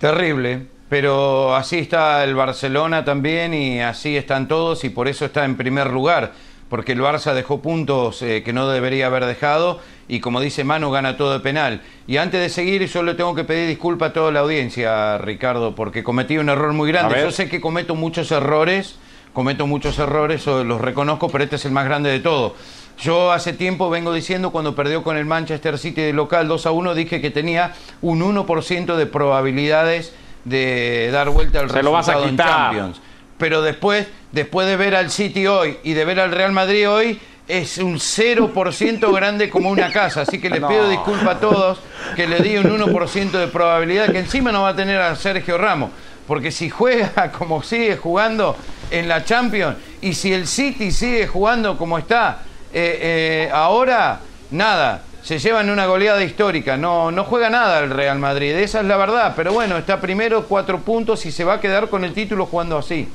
Terrible, 0.00 0.62
pero 0.88 1.54
así 1.54 1.76
está 1.76 2.24
el 2.24 2.34
Barcelona 2.34 3.04
también 3.04 3.52
y 3.52 3.80
así 3.82 4.16
están 4.16 4.48
todos 4.48 4.82
y 4.84 4.88
por 4.88 5.08
eso 5.08 5.26
está 5.26 5.44
en 5.44 5.58
primer 5.58 5.90
lugar, 5.90 6.32
porque 6.70 6.92
el 6.92 7.02
Barça 7.02 7.34
dejó 7.34 7.60
puntos 7.60 8.22
eh, 8.22 8.42
que 8.42 8.54
no 8.54 8.66
debería 8.66 9.08
haber 9.08 9.26
dejado 9.26 9.78
y 10.08 10.20
como 10.20 10.40
dice 10.40 10.64
Manu 10.64 10.90
gana 10.90 11.18
todo 11.18 11.34
de 11.34 11.40
penal. 11.40 11.82
Y 12.06 12.16
antes 12.16 12.40
de 12.40 12.48
seguir 12.48 12.86
yo 12.86 13.02
le 13.02 13.12
tengo 13.12 13.34
que 13.34 13.44
pedir 13.44 13.68
disculpas 13.68 14.10
a 14.10 14.12
toda 14.14 14.32
la 14.32 14.40
audiencia, 14.40 15.18
Ricardo, 15.18 15.74
porque 15.74 16.02
cometí 16.02 16.38
un 16.38 16.48
error 16.48 16.72
muy 16.72 16.90
grande. 16.90 17.20
Yo 17.20 17.30
sé 17.30 17.50
que 17.50 17.60
cometo 17.60 17.94
muchos 17.94 18.32
errores, 18.32 18.96
cometo 19.34 19.66
muchos 19.66 19.98
errores, 19.98 20.46
los 20.46 20.80
reconozco, 20.80 21.28
pero 21.28 21.44
este 21.44 21.56
es 21.56 21.66
el 21.66 21.72
más 21.72 21.84
grande 21.84 22.08
de 22.08 22.20
todos. 22.20 22.52
Yo 23.00 23.32
hace 23.32 23.54
tiempo 23.54 23.88
vengo 23.88 24.12
diciendo, 24.12 24.50
cuando 24.50 24.74
perdió 24.74 25.02
con 25.02 25.16
el 25.16 25.24
Manchester 25.24 25.78
City 25.78 26.02
de 26.02 26.12
local 26.12 26.48
2 26.48 26.66
a 26.66 26.70
1, 26.70 26.94
dije 26.94 27.22
que 27.22 27.30
tenía 27.30 27.72
un 28.02 28.20
1% 28.20 28.96
de 28.96 29.06
probabilidades 29.06 30.12
de 30.44 31.08
dar 31.10 31.30
vuelta 31.30 31.60
al 31.60 31.70
resultado 31.70 32.28
en 32.28 32.36
Champions. 32.36 33.00
Pero 33.38 33.62
después, 33.62 34.06
después 34.32 34.66
de 34.66 34.76
ver 34.76 34.94
al 34.94 35.10
City 35.10 35.46
hoy 35.46 35.78
y 35.82 35.94
de 35.94 36.04
ver 36.04 36.20
al 36.20 36.30
Real 36.30 36.52
Madrid 36.52 36.90
hoy, 36.90 37.18
es 37.48 37.78
un 37.78 37.94
0% 37.94 39.12
grande 39.14 39.48
como 39.48 39.70
una 39.70 39.90
casa. 39.90 40.20
Así 40.20 40.38
que 40.38 40.50
les 40.50 40.62
pido 40.62 40.86
disculpas 40.90 41.36
a 41.36 41.40
todos 41.40 41.80
que 42.16 42.26
le 42.26 42.40
di 42.40 42.58
un 42.58 42.64
1% 42.64 43.30
de 43.30 43.46
probabilidad, 43.48 44.12
que 44.12 44.18
encima 44.18 44.52
no 44.52 44.62
va 44.62 44.70
a 44.70 44.76
tener 44.76 45.00
a 45.00 45.16
Sergio 45.16 45.56
Ramos. 45.56 45.90
Porque 46.26 46.52
si 46.52 46.68
juega 46.68 47.32
como 47.32 47.62
sigue 47.62 47.96
jugando 47.96 48.56
en 48.90 49.08
la 49.08 49.24
Champions 49.24 49.76
y 50.02 50.12
si 50.12 50.34
el 50.34 50.46
City 50.46 50.92
sigue 50.92 51.26
jugando 51.26 51.78
como 51.78 51.96
está 51.96 52.42
eh, 52.72 52.98
eh, 53.02 53.50
ahora, 53.52 54.20
nada, 54.50 55.02
se 55.22 55.38
llevan 55.38 55.70
una 55.70 55.86
goleada 55.86 56.22
histórica, 56.22 56.76
no, 56.76 57.10
no 57.10 57.24
juega 57.24 57.50
nada 57.50 57.80
el 57.80 57.90
Real 57.90 58.18
Madrid, 58.18 58.54
esa 58.54 58.80
es 58.80 58.86
la 58.86 58.96
verdad, 58.96 59.34
pero 59.36 59.52
bueno, 59.52 59.76
está 59.76 60.00
primero 60.00 60.46
cuatro 60.46 60.78
puntos 60.80 61.24
y 61.26 61.32
se 61.32 61.44
va 61.44 61.54
a 61.54 61.60
quedar 61.60 61.88
con 61.88 62.04
el 62.04 62.14
título 62.14 62.46
jugando 62.46 62.78
así. 62.78 63.08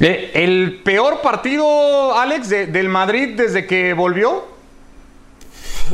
Eh, 0.00 0.30
¿El 0.34 0.80
peor 0.82 1.20
partido, 1.20 2.18
Alex, 2.18 2.48
del 2.48 2.88
Madrid 2.88 3.34
desde 3.36 3.66
que 3.66 3.92
volvió? 3.92 4.59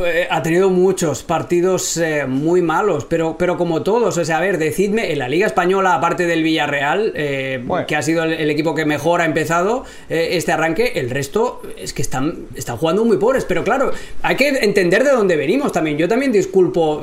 Eh, 0.05 0.27
ha 0.31 0.43
tenido 0.43 0.71
muchos 0.71 1.23
partidos 1.23 1.97
eh, 1.97 2.27
muy 2.27 2.63
malos, 2.63 3.05
pero, 3.05 3.37
pero 3.39 3.57
como 3.57 3.83
todos, 3.83 4.19
o 4.19 4.25
sea, 4.25 4.39
a 4.39 4.41
ver, 4.41 4.59
decidme, 4.59 5.13
en 5.13 5.19
la 5.19 5.29
Liga 5.29 5.47
Española, 5.47 5.95
aparte 5.95 6.27
del 6.27 6.43
Villarreal, 6.43 7.13
eh, 7.15 7.65
que 7.87 7.97
ha 7.97 8.03
sido 8.03 8.25
el, 8.25 8.51
equipo 8.51 8.75
que 8.75 8.85
mejor 8.85 9.21
ha 9.21 9.25
empezado 9.25 9.85
este 10.09 10.53
arranque, 10.53 10.93
el 10.97 11.11
resto 11.11 11.63
es 11.77 11.93
que 11.93 12.03
están, 12.03 12.47
están 12.55 12.77
jugando 12.77 13.05
muy 13.05 13.17
pobres, 13.17 13.45
pero 13.45 13.65
claro, 13.65 13.91
hay 14.23 14.37
que 14.37 14.49
entender 14.49 15.05
de 15.05 15.11
dónde 15.11 15.37
venimos 15.37 15.73
también. 15.73 15.99
Yo 15.99 16.09
también 16.09 16.33
disculpo 16.33 17.03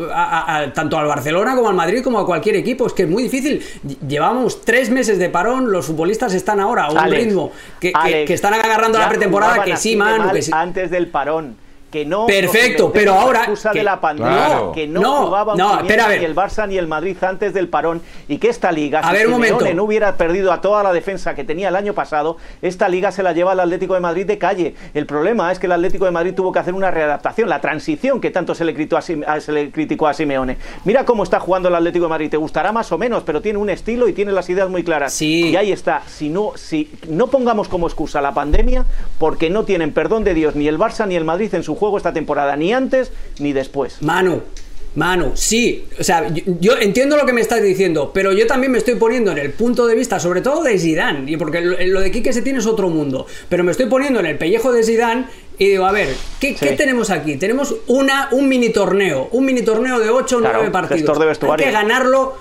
tanto 0.74 0.98
al 0.98 1.08
Barcelona 1.08 1.56
como 1.56 1.70
al 1.70 1.76
Madrid 1.76 2.02
como 2.04 2.20
a 2.20 2.26
cualquier 2.26 2.56
equipo, 2.56 2.88
es 2.88 2.94
que 2.94 3.04
es 3.04 3.10
muy 3.10 3.24
difícil. 3.24 3.64
Llevamos 4.08 4.62
tres 4.62 4.90
meses 4.90 5.20
de 5.20 5.30
parón, 5.30 5.72
los 5.72 5.86
futbolistas 5.86 6.34
están 6.34 6.60
ahora 6.60 6.86
a 6.86 6.92
un 6.92 7.12
ritmo 7.12 7.52
que, 7.80 7.94
están 8.30 8.54
agarrando 8.54 8.98
la 8.98 9.10
pretemporada, 9.10 9.64
que 9.64 9.78
sí, 9.78 9.96
man, 9.96 10.32
Antes 10.52 10.90
del 10.90 11.08
parón 11.08 11.63
que 11.94 12.06
no 12.06 12.26
perfecto 12.26 12.92
pero 12.92 13.14
ahora 13.14 13.46
que, 13.46 13.78
de 13.78 13.84
la 13.84 14.02
pandemia 14.02 14.72
que 14.74 14.88
no, 14.88 15.00
no 15.00 15.26
jugaba 15.28 15.56
no, 15.56 15.80
ni 15.84 15.92
el 15.92 16.36
Barça 16.36 16.68
ni 16.68 16.80
el 16.80 16.88
Madrid 16.88 17.16
antes 17.24 17.54
del 17.54 17.68
parón 17.68 18.02
y 18.28 18.40
que 18.40 18.50
esta 18.50 18.72
liga 18.72 19.02
a 19.02 19.12
si 19.12 19.16
ver, 19.16 19.28
un 19.28 19.34
momento. 19.34 19.72
no 19.76 19.84
hubiera 19.84 20.18
perdido 20.18 20.52
a 20.52 20.60
toda 20.60 20.82
la 20.82 20.92
defensa 20.92 21.36
que 21.36 21.44
tenía 21.44 21.70
el 21.70 21.76
año 21.76 21.94
pasado 21.94 22.38
esta 22.64 22.90
liga 22.90 23.12
se 23.12 23.22
la 23.22 23.32
lleva 23.34 23.52
al 23.52 23.60
Atlético 23.60 23.94
de 23.94 24.00
Madrid 24.00 24.26
de 24.26 24.40
calle. 24.40 24.74
El 24.96 25.06
problema 25.06 25.52
es 25.52 25.60
que 25.60 25.68
el 25.68 25.74
Atlético 25.74 26.06
de 26.06 26.12
Madrid 26.12 26.34
tuvo 26.34 26.52
que 26.52 26.60
hacer 26.60 26.74
una 26.74 26.90
readaptación 26.90 27.48
la 27.48 27.62
transición 27.62 28.20
que 28.20 28.32
tanto 28.32 28.56
se 28.56 28.66
le 28.66 28.74
criticó 28.74 28.98
a, 28.98 29.02
se 29.02 29.52
le 29.52 29.70
criticó 29.70 30.08
a 30.08 30.14
Simeone. 30.14 30.58
Mira 30.86 31.06
cómo 31.06 31.22
está 31.22 31.40
jugando 31.40 31.70
el 31.70 31.76
Atlético 31.76 32.06
de 32.06 32.10
Madrid. 32.10 32.30
Te 32.32 32.38
gustará 32.38 32.72
más 32.72 32.92
o 32.92 32.98
menos 32.98 33.22
pero 33.24 33.40
tiene 33.42 33.60
un 33.60 33.70
estilo 33.70 34.08
y 34.08 34.14
tiene 34.14 34.32
las 34.32 34.50
ideas 34.50 34.68
muy 34.68 34.84
claras. 34.84 35.14
Sí. 35.14 35.50
y 35.50 35.56
ahí 35.56 35.72
está. 35.72 36.02
Si 36.08 36.30
no 36.30 36.54
si 36.56 36.92
no 37.08 37.28
pongamos 37.28 37.68
como 37.68 37.86
excusa 37.86 38.20
la 38.20 38.34
pandemia 38.34 38.86
porque 39.20 39.52
no 39.52 39.64
tienen 39.64 39.94
perdón 39.94 40.24
de 40.24 40.34
Dios 40.34 40.56
ni 40.56 40.68
el 40.68 40.80
Barça 40.80 41.08
ni 41.08 41.16
el 41.16 41.26
Madrid 41.26 41.54
en 41.54 41.62
su 41.62 41.76
juego 41.76 41.83
esta 41.98 42.14
temporada, 42.14 42.56
ni 42.56 42.74
antes 42.74 43.12
ni 43.40 43.54
después. 43.54 44.02
Manu, 44.02 44.42
Manu, 44.96 45.32
sí, 45.34 45.88
o 46.00 46.04
sea, 46.04 46.28
yo, 46.30 46.78
entiendo 46.78 47.18
lo 47.18 47.26
que 47.26 47.34
me 47.34 47.42
estás 47.42 47.64
diciendo, 47.64 48.12
pero 48.14 48.32
yo 48.32 48.46
también 48.46 48.72
me 48.72 48.78
estoy 48.78 48.96
poniendo 48.96 49.32
en 49.32 49.40
el 49.40 49.52
punto 49.52 49.88
de 49.88 49.96
vista, 49.96 50.20
sobre 50.20 50.42
todo 50.42 50.62
de 50.62 50.78
Zidane, 50.78 51.32
y 51.32 51.36
porque 51.36 51.62
lo, 51.62 52.00
de 52.00 52.12
Quique 52.12 52.32
se 52.32 52.44
tiene 52.44 52.60
es 52.60 52.68
otro 52.68 52.90
mundo, 52.90 53.26
pero 53.50 53.64
me 53.64 53.72
estoy 53.72 53.88
poniendo 53.88 54.20
en 54.20 54.28
el 54.28 54.38
pellejo 54.38 54.72
de 54.72 54.84
Zidane 54.84 55.26
y 55.58 55.70
digo, 55.70 55.86
a 55.86 55.92
ver, 55.92 56.10
¿qué, 56.40 56.54
tenemos 56.78 57.10
aquí? 57.10 57.38
Tenemos 57.38 57.76
una, 57.88 58.30
un 58.32 58.48
mini 58.48 58.70
torneo, 58.70 59.30
un 59.32 59.46
mini 59.46 59.64
torneo 59.64 60.00
de 60.00 60.10
8 60.10 60.38
o 60.38 60.42
9 60.42 60.70
partidos. 60.70 61.18
Hay 61.42 61.58
que 61.58 61.72
ganarlo 61.72 62.36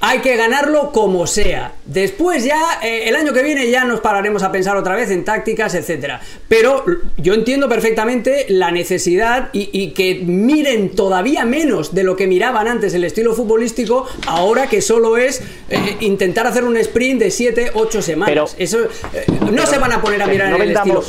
hay 0.00 0.20
que 0.20 0.36
ganarlo 0.36 0.92
como 0.92 1.26
sea. 1.26 1.74
Después 1.84 2.44
ya, 2.44 2.80
eh, 2.82 3.08
el 3.08 3.16
año 3.16 3.34
que 3.34 3.42
viene 3.42 3.70
ya 3.70 3.84
nos 3.84 4.00
pararemos 4.00 4.42
a 4.42 4.50
pensar 4.50 4.76
otra 4.76 4.96
vez 4.96 5.10
en 5.10 5.24
tácticas, 5.24 5.74
etcétera. 5.74 6.20
Pero 6.48 6.84
yo 7.18 7.34
entiendo 7.34 7.68
perfectamente 7.68 8.46
la 8.48 8.70
necesidad 8.70 9.50
y, 9.52 9.90
que 9.90 10.22
miren 10.24 10.90
todavía 10.94 11.44
menos 11.44 11.94
de 11.94 12.04
lo 12.04 12.16
que 12.16 12.26
miraban 12.26 12.68
antes 12.68 12.94
el 12.94 13.04
estilo 13.04 13.34
futbolístico, 13.34 14.06
ahora 14.26 14.68
que 14.68 14.80
solo 14.80 15.16
es 15.16 15.42
eh, 15.68 15.96
intentar 16.00 16.46
hacer 16.46 16.64
un 16.64 16.76
sprint 16.78 17.20
de 17.20 17.30
7, 17.30 17.72
8 17.74 18.02
semanas. 18.02 18.56
Eso 18.58 18.78
eh, 19.12 19.26
no 19.52 19.66
se 19.66 19.78
van 19.78 19.92
a 19.92 20.00
poner 20.00 20.22
a 20.22 20.26
mirar 20.26 20.60
el 20.60 20.70
estilo. 20.70 21.04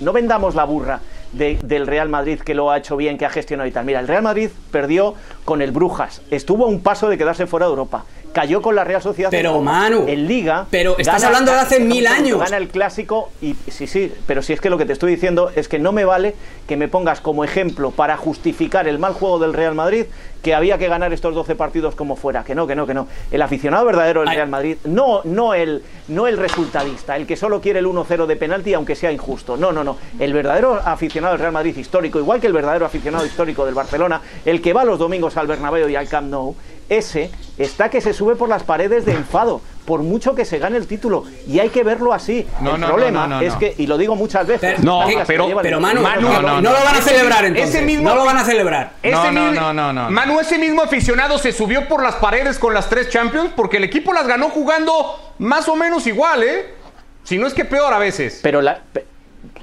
no 0.00 0.12
vendamos 0.12 0.54
la 0.54 0.64
burra 0.64 1.00
del 1.36 1.86
Real 1.86 2.08
Madrid 2.08 2.40
que 2.40 2.54
lo 2.54 2.70
ha 2.70 2.78
hecho 2.78 2.96
bien, 2.96 3.18
que 3.18 3.26
ha 3.26 3.30
gestionado 3.30 3.68
y 3.68 3.72
tal. 3.72 3.84
Mira, 3.84 4.00
el 4.00 4.08
Real 4.08 4.22
Madrid 4.22 4.50
perdió 4.70 5.14
con 5.44 5.62
el 5.62 5.70
Brujas, 5.72 6.22
estuvo 6.30 6.64
a 6.64 6.68
un 6.68 6.80
paso 6.80 7.08
de 7.08 7.18
quedarse 7.18 7.46
fuera 7.46 7.66
de 7.66 7.70
Europa, 7.70 8.04
cayó 8.36 8.60
con 8.60 8.74
la 8.76 8.84
Real 8.84 9.00
Sociedad. 9.00 9.30
Pero 9.30 9.62
Manu, 9.62 10.04
en 10.06 10.28
Liga. 10.28 10.66
Pero 10.70 10.98
estás 10.98 11.24
hablando 11.24 11.52
de 11.52 11.58
hace 11.58 11.80
mil 11.80 12.06
años. 12.06 12.38
Gana 12.38 12.58
el 12.58 12.68
clásico 12.68 13.30
y 13.40 13.54
sí, 13.70 13.86
sí, 13.86 14.12
pero 14.26 14.42
si 14.42 14.52
es 14.52 14.60
que 14.60 14.68
lo 14.68 14.76
que 14.76 14.84
te 14.84 14.92
estoy 14.92 15.12
diciendo 15.12 15.50
es 15.56 15.68
que 15.68 15.78
no 15.78 15.90
me 15.90 16.04
vale 16.04 16.34
que 16.68 16.76
me 16.76 16.86
pongas 16.86 17.22
como 17.22 17.44
ejemplo 17.44 17.92
para 17.92 18.18
justificar 18.18 18.88
el 18.88 18.98
mal 18.98 19.14
juego 19.14 19.38
del 19.38 19.54
Real 19.54 19.74
Madrid 19.74 20.04
que 20.42 20.54
había 20.54 20.76
que 20.78 20.86
ganar 20.86 21.12
estos 21.12 21.34
12 21.34 21.56
partidos 21.56 21.94
como 21.96 22.14
fuera. 22.14 22.44
Que 22.44 22.54
no, 22.54 22.66
que 22.66 22.76
no, 22.76 22.86
que 22.86 22.94
no. 22.94 23.08
El 23.32 23.40
aficionado 23.42 23.84
verdadero 23.84 24.20
del 24.20 24.34
Real 24.34 24.48
Madrid, 24.48 24.76
no, 24.84 25.22
no, 25.24 25.54
el, 25.54 25.82
no 26.08 26.26
el 26.28 26.36
resultadista, 26.36 27.16
el 27.16 27.26
que 27.26 27.36
solo 27.36 27.60
quiere 27.60 27.80
el 27.80 27.86
1-0 27.86 28.26
de 28.26 28.36
penalti 28.36 28.74
aunque 28.74 28.94
sea 28.94 29.10
injusto. 29.10 29.56
No, 29.56 29.72
no, 29.72 29.82
no. 29.82 29.96
El 30.20 30.32
verdadero 30.32 30.74
aficionado 30.74 31.32
del 31.32 31.40
Real 31.40 31.52
Madrid 31.52 31.76
histórico, 31.76 32.18
igual 32.18 32.40
que 32.40 32.46
el 32.46 32.52
verdadero 32.52 32.84
aficionado 32.84 33.24
histórico 33.24 33.64
del 33.64 33.74
Barcelona, 33.74 34.20
el 34.44 34.60
que 34.60 34.72
va 34.72 34.84
los 34.84 34.98
domingos 34.98 35.36
al 35.36 35.46
Bernabéu 35.46 35.88
y 35.88 35.96
al 35.96 36.06
Camp 36.06 36.28
Nou, 36.28 36.54
ese 36.88 37.30
está 37.58 37.88
que 37.88 38.00
se 38.00 38.12
sube 38.12 38.36
por 38.36 38.48
las 38.48 38.62
paredes 38.62 39.04
de 39.04 39.12
enfado 39.12 39.60
por 39.86 40.02
mucho 40.02 40.34
que 40.34 40.44
se 40.44 40.58
gane 40.58 40.76
el 40.76 40.86
título. 40.86 41.24
Y 41.46 41.60
hay 41.60 41.70
que 41.70 41.84
verlo 41.84 42.12
así. 42.12 42.46
el 42.60 42.84
problema 42.84 43.40
es 43.42 43.54
que, 43.54 43.74
y 43.78 43.86
lo 43.86 43.96
digo 43.96 44.16
muchas 44.16 44.46
veces, 44.46 44.80
no, 44.80 45.06
pero, 45.26 45.48
pero 45.62 45.80
Manu, 45.80 46.02
no, 46.02 46.60
lo 46.60 46.72
van 46.72 46.96
a 46.96 47.00
celebrar 47.00 47.44
entonces. 47.46 47.74
Ese 47.74 47.84
mismo, 47.84 48.08
no 48.08 48.16
lo 48.16 48.24
van 48.24 48.36
a 48.36 48.44
celebrar. 48.44 48.92
Ese 49.02 49.32
no, 49.32 49.72
no, 49.72 49.92
no, 49.92 50.10
Manu, 50.10 50.40
ese 50.40 50.58
mismo 50.58 50.82
aficionado 50.82 51.38
se 51.38 51.52
subió 51.52 51.88
por 51.88 52.02
las 52.02 52.16
paredes 52.16 52.58
con 52.58 52.74
las 52.74 52.88
tres 52.90 53.08
Champions 53.08 53.52
porque 53.54 53.78
el 53.78 53.84
equipo 53.84 54.12
las 54.12 54.26
ganó 54.26 54.50
jugando 54.50 55.34
más 55.38 55.68
o 55.68 55.76
menos 55.76 56.06
igual, 56.06 56.42
¿eh? 56.42 56.74
Si 57.22 57.38
no 57.38 57.46
es 57.46 57.54
que 57.54 57.64
peor 57.64 57.92
a 57.92 57.98
veces. 57.98 58.40
Pero 58.42 58.60
la, 58.62 58.82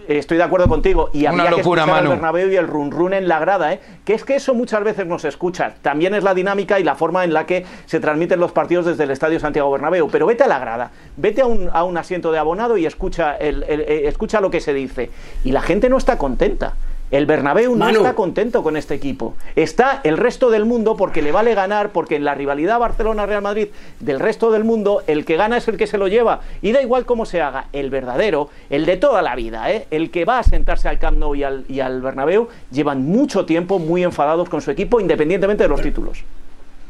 estoy 0.07 0.37
de 0.37 0.43
acuerdo 0.43 0.67
contigo. 0.67 1.09
Y 1.13 1.25
había 1.25 1.49
que 1.49 1.61
escuchar 1.61 2.03
el 2.03 2.09
Bernabéu 2.09 2.49
y 2.51 2.55
el 2.55 2.67
run 2.67 2.91
run 2.91 3.13
en 3.13 3.27
la 3.27 3.39
grada, 3.39 3.73
¿eh? 3.73 3.79
Que 4.05 4.13
es 4.13 4.23
que 4.23 4.35
eso 4.35 4.53
muchas 4.53 4.83
veces 4.83 5.05
no 5.05 5.19
se 5.19 5.27
escucha. 5.27 5.75
También 5.81 6.13
es 6.13 6.23
la 6.23 6.33
dinámica 6.33 6.79
y 6.79 6.83
la 6.83 6.95
forma 6.95 7.23
en 7.23 7.33
la 7.33 7.45
que 7.45 7.65
se 7.85 7.99
transmiten 7.99 8.39
los 8.39 8.51
partidos 8.51 8.85
desde 8.85 9.03
el 9.03 9.11
Estadio 9.11 9.39
Santiago 9.39 9.71
Bernabéu. 9.71 10.09
Pero 10.09 10.25
vete 10.25 10.43
a 10.43 10.47
la 10.47 10.59
grada, 10.59 10.91
vete 11.17 11.41
a 11.41 11.45
un, 11.45 11.69
a 11.71 11.83
un 11.83 11.97
asiento 11.97 12.31
de 12.31 12.39
abonado 12.39 12.77
y 12.77 12.85
escucha, 12.85 13.35
el, 13.35 13.63
eh, 13.67 14.07
escucha 14.07 14.41
lo 14.41 14.49
que 14.51 14.61
se 14.61 14.73
dice. 14.73 15.09
Y 15.43 15.51
la 15.51 15.61
gente 15.61 15.89
no 15.89 15.97
está 15.97 16.17
contenta. 16.17 16.73
El 17.11 17.25
Bernabéu 17.25 17.75
no 17.75 17.89
está 17.89 18.15
contento 18.15 18.63
con 18.63 18.75
este 18.75 18.95
equipo. 18.95 19.35
Está 19.55 20.01
el 20.03 20.17
resto 20.17 20.49
del 20.49 20.65
mundo 20.65 20.97
porque 20.97 21.21
le 21.21 21.31
vale 21.31 21.53
ganar, 21.53 21.91
porque 21.91 22.15
en 22.15 22.23
la 22.23 22.33
rivalidad 22.33 22.79
Barcelona-Real 22.79 23.41
Madrid 23.41 23.67
del 23.99 24.19
resto 24.19 24.51
del 24.51 24.63
mundo, 24.63 25.03
el 25.05 25.23
que 25.23 25.37
gana 25.37 25.57
es 25.57 25.67
el 25.67 25.77
que 25.77 25.85
se 25.85 25.97
lo 25.97 26.07
lleva. 26.07 26.41
Y 26.61 26.71
da 26.71 26.81
igual 26.81 27.05
cómo 27.05 27.25
se 27.25 27.41
haga. 27.41 27.67
El 27.71 27.89
verdadero, 27.89 28.49
el 28.69 28.85
de 28.85 28.97
toda 28.97 29.21
la 29.21 29.35
vida, 29.35 29.71
¿eh? 29.71 29.87
el 29.91 30.09
que 30.09 30.25
va 30.25 30.39
a 30.39 30.43
sentarse 30.43 30.89
al 30.89 30.97
Camp 30.97 31.17
Nou 31.19 31.35
y 31.35 31.43
al, 31.43 31.65
y 31.67 31.81
al 31.81 32.01
Bernabéu, 32.01 32.47
llevan 32.71 33.03
mucho 33.03 33.45
tiempo 33.45 33.77
muy 33.77 34.03
enfadados 34.03 34.49
con 34.49 34.61
su 34.61 34.71
equipo, 34.71 34.99
independientemente 34.99 35.63
de 35.63 35.69
los 35.69 35.81
títulos. 35.81 36.23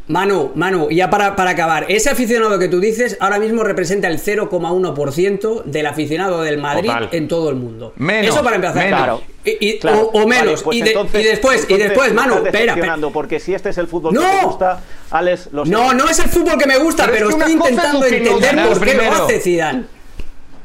Manu, 0.07 0.51
Manu, 0.55 0.89
ya 0.89 1.09
para, 1.09 1.35
para, 1.35 1.51
acabar, 1.51 1.85
ese 1.87 2.09
aficionado 2.09 2.59
que 2.59 2.67
tú 2.67 2.81
dices 2.81 3.15
ahora 3.21 3.39
mismo 3.39 3.63
representa 3.63 4.09
el 4.09 4.19
0,1% 4.19 5.63
del 5.63 5.85
aficionado 5.85 6.41
del 6.41 6.57
Madrid 6.57 6.91
en 7.11 7.29
todo 7.29 7.49
el 7.49 7.55
mundo. 7.55 7.93
Menos, 7.95 8.35
Eso 8.35 8.43
para 8.43 8.57
empezar. 8.57 8.89
Claro. 8.89 9.21
O, 10.13 10.27
menos. 10.27 10.63
Pues 10.63 10.77
y, 10.77 10.81
después, 10.81 11.65
y 11.69 11.77
después, 11.77 12.13
Manu, 12.13 12.45
espera, 12.45 12.75
Porque 13.13 13.39
si 13.39 13.53
este 13.53 13.69
es 13.69 13.77
el 13.77 13.87
fútbol 13.87 14.13
que 14.13 14.19
te 14.19 14.45
gusta, 14.45 14.81
Alex, 15.11 15.49
lo 15.51 15.65
No, 15.65 15.93
no 15.93 16.09
es 16.09 16.19
el 16.19 16.29
fútbol 16.29 16.57
que 16.57 16.67
me 16.67 16.77
gusta, 16.77 17.07
pero, 17.09 17.29
estoy 17.29 17.53
intentando 17.53 18.05
entender 18.05 18.67
por 18.67 18.81
qué 18.81 18.93
lo 18.95 19.11
hace 19.11 19.39
Zidane. 19.39 20.02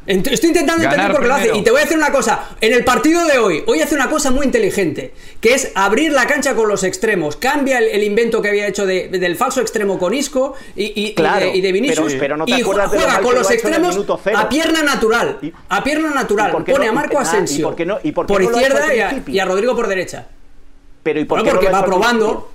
Estoy 0.09 0.49
intentando 0.49 0.85
entender 0.85 1.13
por 1.13 1.21
qué 1.21 1.29
lo 1.29 1.35
hace. 1.35 1.57
Y 1.57 1.63
te 1.63 1.71
voy 1.71 1.81
a 1.81 1.83
decir 1.83 1.99
una 1.99 2.11
cosa. 2.11 2.49
En 2.63 2.73
el 2.73 2.83
partido 2.83 3.27
de 3.27 3.39
hoy, 3.39 3.63
hoy 3.67 3.83
hace 3.83 3.95
una 3.95 4.09
cosa 4.09 4.31
muy 4.31 4.47
inteligente, 4.47 5.13
que 5.41 5.53
es 5.53 5.71
abrir 5.75 6.13
la 6.13 6.27
cancha 6.27 6.55
con 6.55 6.67
los 6.67 6.83
extremos. 6.83 7.37
Cambia 7.37 7.79
el, 7.79 8.03
invento 8.03 8.41
que 8.41 8.49
había 8.49 8.67
hecho 8.67 8.87
del 8.87 9.37
falso 9.37 9.61
extremo 9.61 9.99
con 9.99 10.15
Isco 10.15 10.55
y, 10.75 11.15
de, 11.15 11.73
Vinicius. 11.73 12.15
y 12.47 12.63
juega 12.63 13.21
con 13.21 13.35
los 13.35 13.51
extremos 13.51 13.99
a 14.35 14.49
pierna 14.49 14.83
natural. 14.83 15.39
a 15.69 15.85
pierna 15.85 16.11
natural. 16.11 16.65
Pone 16.65 16.89
a 16.89 16.93
Marco 16.93 17.19
Asensio 17.19 17.77
por, 18.15 18.43
izquierda 18.43 18.95
y 19.27 19.39
a, 19.39 19.45
Rodrigo 19.45 19.77
por 19.77 19.89
derecha. 19.89 20.27
Pero 21.03 21.21
¿y 21.21 21.25
por 21.25 21.45
porque 21.45 21.69
va 21.69 21.85
probando. 21.85 22.51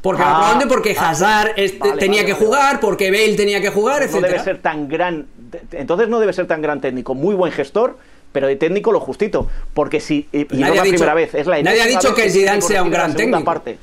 Porque 0.00 0.22
va 0.22 0.38
probando 0.38 0.64
y 0.64 0.68
porque 0.68 0.96
ah, 0.98 1.10
Hazard 1.10 1.54
tenía 1.98 2.24
que 2.24 2.32
jugar, 2.32 2.78
porque 2.80 3.10
Bale 3.10 3.34
tenía 3.34 3.60
que 3.60 3.70
jugar, 3.70 4.02
etc. 4.02 4.14
No 4.14 4.20
debe 4.20 4.38
ser 4.44 4.62
tan 4.62 4.88
gran 4.88 5.26
entonces 5.72 6.08
no 6.08 6.20
debe 6.20 6.32
ser 6.32 6.46
tan 6.46 6.62
gran 6.62 6.80
técnico, 6.80 7.14
muy 7.14 7.34
buen 7.34 7.52
gestor, 7.52 7.98
pero 8.32 8.46
de 8.46 8.56
técnico 8.56 8.92
lo 8.92 9.00
justito, 9.00 9.48
porque 9.74 10.00
si 10.00 10.28
y, 10.32 10.46
no 10.50 10.66
es 10.66 10.76
la 10.76 10.82
primera 10.82 11.14
vez, 11.14 11.34
es 11.34 11.46
la 11.46 11.62
Nadie 11.62 11.82
ha 11.82 11.86
dicho 11.86 12.14
que 12.14 12.30
Zidane 12.30 12.62
sea 12.62 12.82
un 12.82 12.90
gran 12.90 13.14
técnico. 13.14 13.44
Parte. 13.44 13.78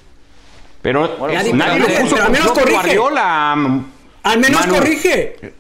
Pero 0.82 1.18
nadie, 1.28 1.80
lo 1.80 1.88
puso 1.88 2.22
al 2.22 2.32
menos 2.32 2.52
corrige. 2.52 2.74
Guardiola, 2.74 3.82
al 4.24 4.40
menos 4.40 4.66
corrige. 4.68 5.54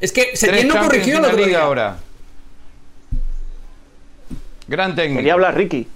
Es 0.00 0.12
que 0.12 0.36
se 0.36 0.64
no 0.64 0.78
corrigió 0.78 1.20
lo 1.20 1.34
que 1.34 1.56
ahora. 1.56 1.98
Gran 4.68 4.94
técnico. 4.94 5.18
Quería 5.18 5.32
hablar 5.34 5.56
Ricky. 5.56 5.86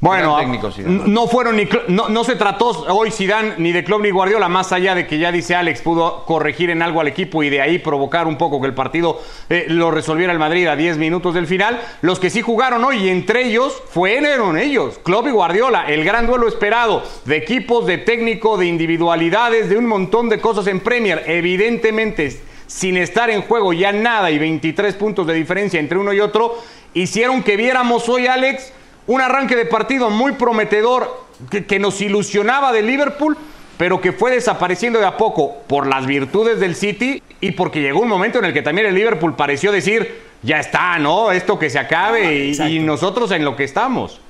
Bueno, 0.00 0.38
no 0.86 1.26
fueron 1.26 1.56
ni 1.56 1.68
no, 1.88 2.22
se 2.22 2.36
trató 2.36 2.68
hoy 2.88 3.10
Zidane 3.10 3.54
ni 3.58 3.72
de 3.72 3.82
Klopp 3.82 4.02
ni 4.02 4.10
Guardiola, 4.10 4.48
más 4.48 4.70
allá 4.70 4.94
de 4.94 5.08
que 5.08 5.18
ya 5.18 5.32
dice 5.32 5.56
Alex 5.56 5.80
pudo 5.80 6.24
corregir 6.24 6.70
en 6.70 6.82
algo 6.82 7.00
al 7.00 7.08
equipo 7.08 7.42
y 7.42 7.50
de 7.50 7.60
ahí 7.60 7.80
provocar 7.80 8.28
un 8.28 8.38
poco 8.38 8.60
que 8.60 8.68
el 8.68 8.74
partido 8.74 9.20
eh, 9.50 9.66
lo 9.68 9.90
resolviera 9.90 10.32
el 10.32 10.38
Madrid 10.38 10.68
a 10.68 10.76
10 10.76 10.98
minutos 10.98 11.34
del 11.34 11.48
final. 11.48 11.80
Los 12.00 12.20
que 12.20 12.30
sí 12.30 12.42
jugaron 12.42 12.84
hoy, 12.84 12.98
y 12.98 13.08
entre 13.08 13.46
ellos 13.46 13.82
fueron 13.90 14.56
ellos, 14.56 15.00
Klopp 15.02 15.26
y 15.26 15.30
Guardiola, 15.30 15.86
el 15.88 16.04
gran 16.04 16.28
duelo 16.28 16.46
esperado 16.46 17.02
de 17.24 17.36
equipos, 17.36 17.84
de 17.84 17.98
técnico, 17.98 18.56
de 18.56 18.66
individualidades, 18.66 19.68
de 19.68 19.78
un 19.78 19.86
montón 19.86 20.28
de 20.28 20.40
cosas 20.40 20.68
en 20.68 20.78
Premier. 20.78 21.24
Evidentemente, 21.26 22.40
sin 22.68 22.96
estar 22.96 23.30
en 23.30 23.42
juego 23.42 23.72
ya 23.72 23.90
nada 23.90 24.30
y 24.30 24.38
23 24.38 24.94
puntos 24.94 25.26
de 25.26 25.34
diferencia 25.34 25.80
entre 25.80 25.98
uno 25.98 26.12
y 26.12 26.20
otro, 26.20 26.56
hicieron 26.94 27.42
que 27.42 27.56
viéramos 27.56 28.08
hoy, 28.08 28.28
Alex, 28.28 28.72
un 29.08 29.20
arranque 29.20 29.56
de 29.56 29.64
partido 29.64 30.10
muy 30.10 30.32
prometedor 30.32 31.24
que, 31.50 31.78
nos 31.78 32.00
ilusionaba 32.00 32.72
de 32.72 32.82
Liverpool, 32.82 33.36
pero 33.76 34.00
que 34.00 34.12
fue 34.12 34.30
desapareciendo 34.30 34.98
de 34.98 35.06
a 35.06 35.16
poco 35.16 35.62
por 35.66 35.86
las 35.86 36.06
virtudes 36.06 36.60
del 36.60 36.76
City 36.76 37.22
y 37.40 37.52
porque 37.52 37.80
llegó 37.80 38.00
un 38.00 38.08
momento 38.08 38.38
en 38.38 38.44
el 38.44 38.52
que 38.52 38.62
también 38.62 38.86
el 38.86 38.94
Liverpool 38.94 39.34
pareció 39.34 39.72
decir, 39.72 40.20
ya 40.42 40.60
está, 40.60 40.98
¿no? 40.98 41.32
Esto 41.32 41.58
que 41.58 41.70
se 41.70 41.78
acabe 41.78 42.48
y, 42.50 42.78
nosotros 42.80 43.30
en 43.32 43.44
lo 43.44 43.56
que 43.56 43.64
estamos 43.64 44.20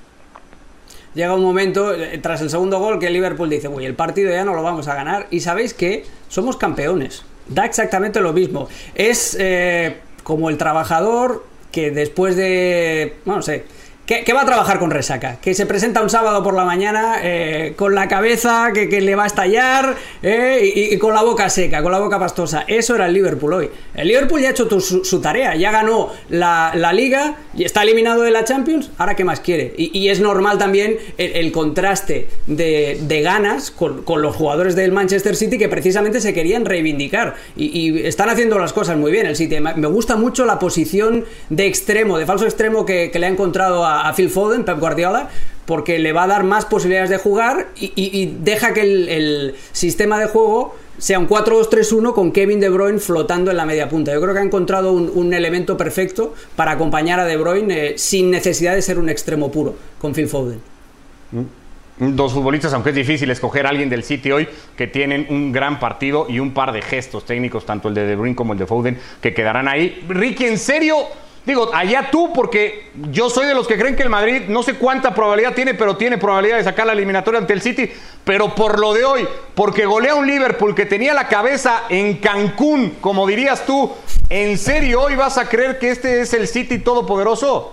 llega 1.14 1.34
un 1.34 1.42
momento, 1.42 1.94
eh, 1.94 2.18
tras 2.18 2.40
el 2.42 2.50
segundo 2.50 2.78
gol, 2.78 3.00
que 3.00 3.08
el 3.08 3.12
Liverpool 3.12 3.50
dice, 3.50 3.66
uy, 3.66 3.84
el 3.84 3.94
partido 3.94 4.30
ya 4.30 4.44
no 4.44 4.54
lo 4.54 4.62
vamos 4.62 4.86
a 4.86 4.94
ganar. 4.94 5.26
Y 5.30 5.40
sabéis 5.40 5.74
que 5.74 6.04
somos 6.28 6.56
campeones. 6.56 7.24
Da 7.48 7.64
exactamente 7.64 8.20
lo 8.20 8.32
mismo. 8.32 8.68
Es 8.94 9.36
eh, 9.40 9.96
como 10.22 10.48
el 10.48 10.58
trabajador 10.58 11.44
que 11.72 11.90
después 11.90 12.36
de, 12.36 13.16
no 13.24 13.42
sé, 13.42 13.64
que, 14.08 14.32
va 14.32 14.40
a 14.40 14.46
trabajar 14.46 14.78
con 14.78 14.90
resaca, 14.90 15.36
que 15.38 15.52
se 15.52 15.66
presenta 15.66 16.00
un 16.00 16.08
sábado 16.08 16.42
por 16.42 16.54
la 16.54 16.64
mañana 16.64 17.16
eh, 17.22 17.74
con 17.76 17.94
la 17.94 18.08
cabeza 18.08 18.70
que, 18.72 18.88
le 19.02 19.14
va 19.14 19.24
a 19.24 19.26
estallar 19.26 19.96
eh, 20.22 20.92
y, 20.92 20.96
con 20.96 21.12
la 21.12 21.22
boca 21.22 21.50
seca, 21.50 21.82
con 21.82 21.92
la 21.92 21.98
boca 21.98 22.18
pastosa. 22.18 22.64
Eso 22.66 22.94
era 22.94 23.04
el 23.04 23.12
Liverpool 23.12 23.52
hoy. 23.52 23.70
El 23.94 24.08
Liverpool 24.08 24.40
ya 24.40 24.48
ha 24.48 24.50
hecho 24.52 24.66
su, 24.80 25.20
tarea, 25.20 25.56
ya 25.56 25.70
ganó 25.70 26.10
la, 26.30 26.72
liga 26.94 27.36
y 27.54 27.64
está 27.64 27.82
eliminado 27.82 28.22
de 28.22 28.30
la 28.30 28.44
Champions. 28.44 28.90
Ahora, 28.96 29.14
¿qué 29.14 29.24
más 29.24 29.40
quiere? 29.40 29.74
Y, 29.76 30.08
es 30.08 30.20
normal 30.20 30.56
también 30.56 30.96
el, 31.18 31.52
contraste 31.52 32.28
de, 32.46 33.20
ganas 33.22 33.70
con, 33.70 34.04
los 34.22 34.34
jugadores 34.34 34.74
del 34.74 34.90
Manchester 34.90 35.36
City 35.36 35.58
que 35.58 35.68
precisamente 35.68 36.22
se 36.22 36.32
querían 36.32 36.64
reivindicar 36.64 37.34
y, 37.56 38.06
están 38.06 38.30
haciendo 38.30 38.58
las 38.58 38.72
cosas 38.72 38.96
muy 38.96 39.12
bien. 39.12 39.26
El 39.26 39.36
City 39.36 39.60
me 39.60 39.88
gusta 39.88 40.16
mucho 40.16 40.46
la 40.46 40.58
posición 40.58 41.26
de 41.50 41.66
extremo, 41.66 42.16
de 42.16 42.24
falso 42.24 42.46
extremo 42.46 42.86
que 42.86 43.10
le 43.12 43.26
ha 43.26 43.28
encontrado 43.28 43.84
a 43.84 43.97
a, 44.06 44.12
Phil 44.14 44.30
Foden, 44.30 44.64
Pep 44.64 44.78
Guardiola, 44.78 45.28
porque 45.66 45.98
le 45.98 46.12
va 46.12 46.24
a 46.24 46.26
dar 46.26 46.44
más 46.44 46.64
posibilidades 46.64 47.10
de 47.10 47.18
jugar 47.18 47.68
y, 47.76 48.34
deja 48.40 48.72
que 48.72 48.82
el, 48.82 49.54
sistema 49.72 50.18
de 50.18 50.26
juego 50.26 50.74
sea 50.98 51.18
un 51.18 51.28
4-2-3-1 51.28 52.12
con 52.14 52.32
Kevin 52.32 52.58
De 52.58 52.68
Bruyne 52.68 52.98
flotando 52.98 53.50
en 53.50 53.56
la 53.56 53.66
media 53.66 53.88
punta. 53.88 54.12
Yo 54.12 54.20
creo 54.20 54.34
que 54.34 54.40
ha 54.40 54.44
encontrado 54.44 54.92
un, 54.92 55.32
elemento 55.32 55.76
perfecto 55.76 56.34
para 56.56 56.72
acompañar 56.72 57.20
a 57.20 57.24
De 57.24 57.36
Bruyne 57.36 57.86
eh, 57.86 57.98
sin 57.98 58.30
necesidad 58.30 58.74
de 58.74 58.82
ser 58.82 58.98
un 58.98 59.08
extremo 59.08 59.52
puro 59.52 59.76
con 60.00 60.14
Phil 60.14 60.28
Foden. 60.28 60.60
Mm. 61.32 61.58
Dos 61.98 62.32
futbolistas, 62.32 62.72
aunque 62.72 62.90
es 62.90 62.96
difícil 62.96 63.28
escoger 63.30 63.66
a 63.66 63.70
alguien 63.70 63.90
del 63.90 64.04
City 64.04 64.30
hoy, 64.30 64.48
que 64.76 64.86
tienen 64.86 65.26
un 65.30 65.50
gran 65.50 65.80
partido 65.80 66.26
y 66.28 66.38
un 66.38 66.54
par 66.54 66.72
de 66.72 66.80
gestos 66.80 67.26
técnicos, 67.26 67.66
tanto 67.66 67.88
el 67.88 67.94
de 67.94 68.06
De 68.06 68.14
Bruyne 68.14 68.36
como 68.36 68.52
el 68.52 68.58
de 68.58 68.66
Foden, 68.66 68.98
que 69.20 69.34
quedarán 69.34 69.66
ahí. 69.66 70.04
Ricky, 70.08 70.44
¿en 70.44 70.58
serio? 70.58 70.96
Digo, 71.48 71.70
allá 71.72 72.10
tú, 72.12 72.30
porque 72.34 72.90
yo 73.10 73.30
soy 73.30 73.46
de 73.46 73.54
los 73.54 73.66
que 73.66 73.78
creen 73.78 73.96
que 73.96 74.02
el 74.02 74.10
Madrid 74.10 74.42
no 74.48 74.62
sé 74.62 74.74
cuánta 74.74 75.14
probabilidad 75.14 75.54
tiene, 75.54 75.72
pero 75.72 75.96
tiene 75.96 76.18
probabilidad 76.18 76.58
de 76.58 76.64
sacar 76.64 76.86
la 76.86 76.92
eliminatoria 76.92 77.40
ante 77.40 77.54
el 77.54 77.62
City. 77.62 77.90
Pero 78.22 78.54
por 78.54 78.78
lo 78.78 78.92
de 78.92 79.06
hoy, 79.06 79.26
porque 79.54 79.86
golea 79.86 80.14
un 80.14 80.26
Liverpool 80.26 80.74
que 80.74 80.84
tenía 80.84 81.14
la 81.14 81.26
cabeza 81.26 81.84
en 81.88 82.18
Cancún, 82.18 82.98
como 83.00 83.26
dirías 83.26 83.64
tú, 83.64 83.90
¿en 84.28 84.58
serio 84.58 85.00
hoy 85.00 85.16
vas 85.16 85.38
a 85.38 85.48
creer 85.48 85.78
que 85.78 85.90
este 85.90 86.20
es 86.20 86.34
el 86.34 86.48
City 86.48 86.80
todopoderoso? 86.80 87.72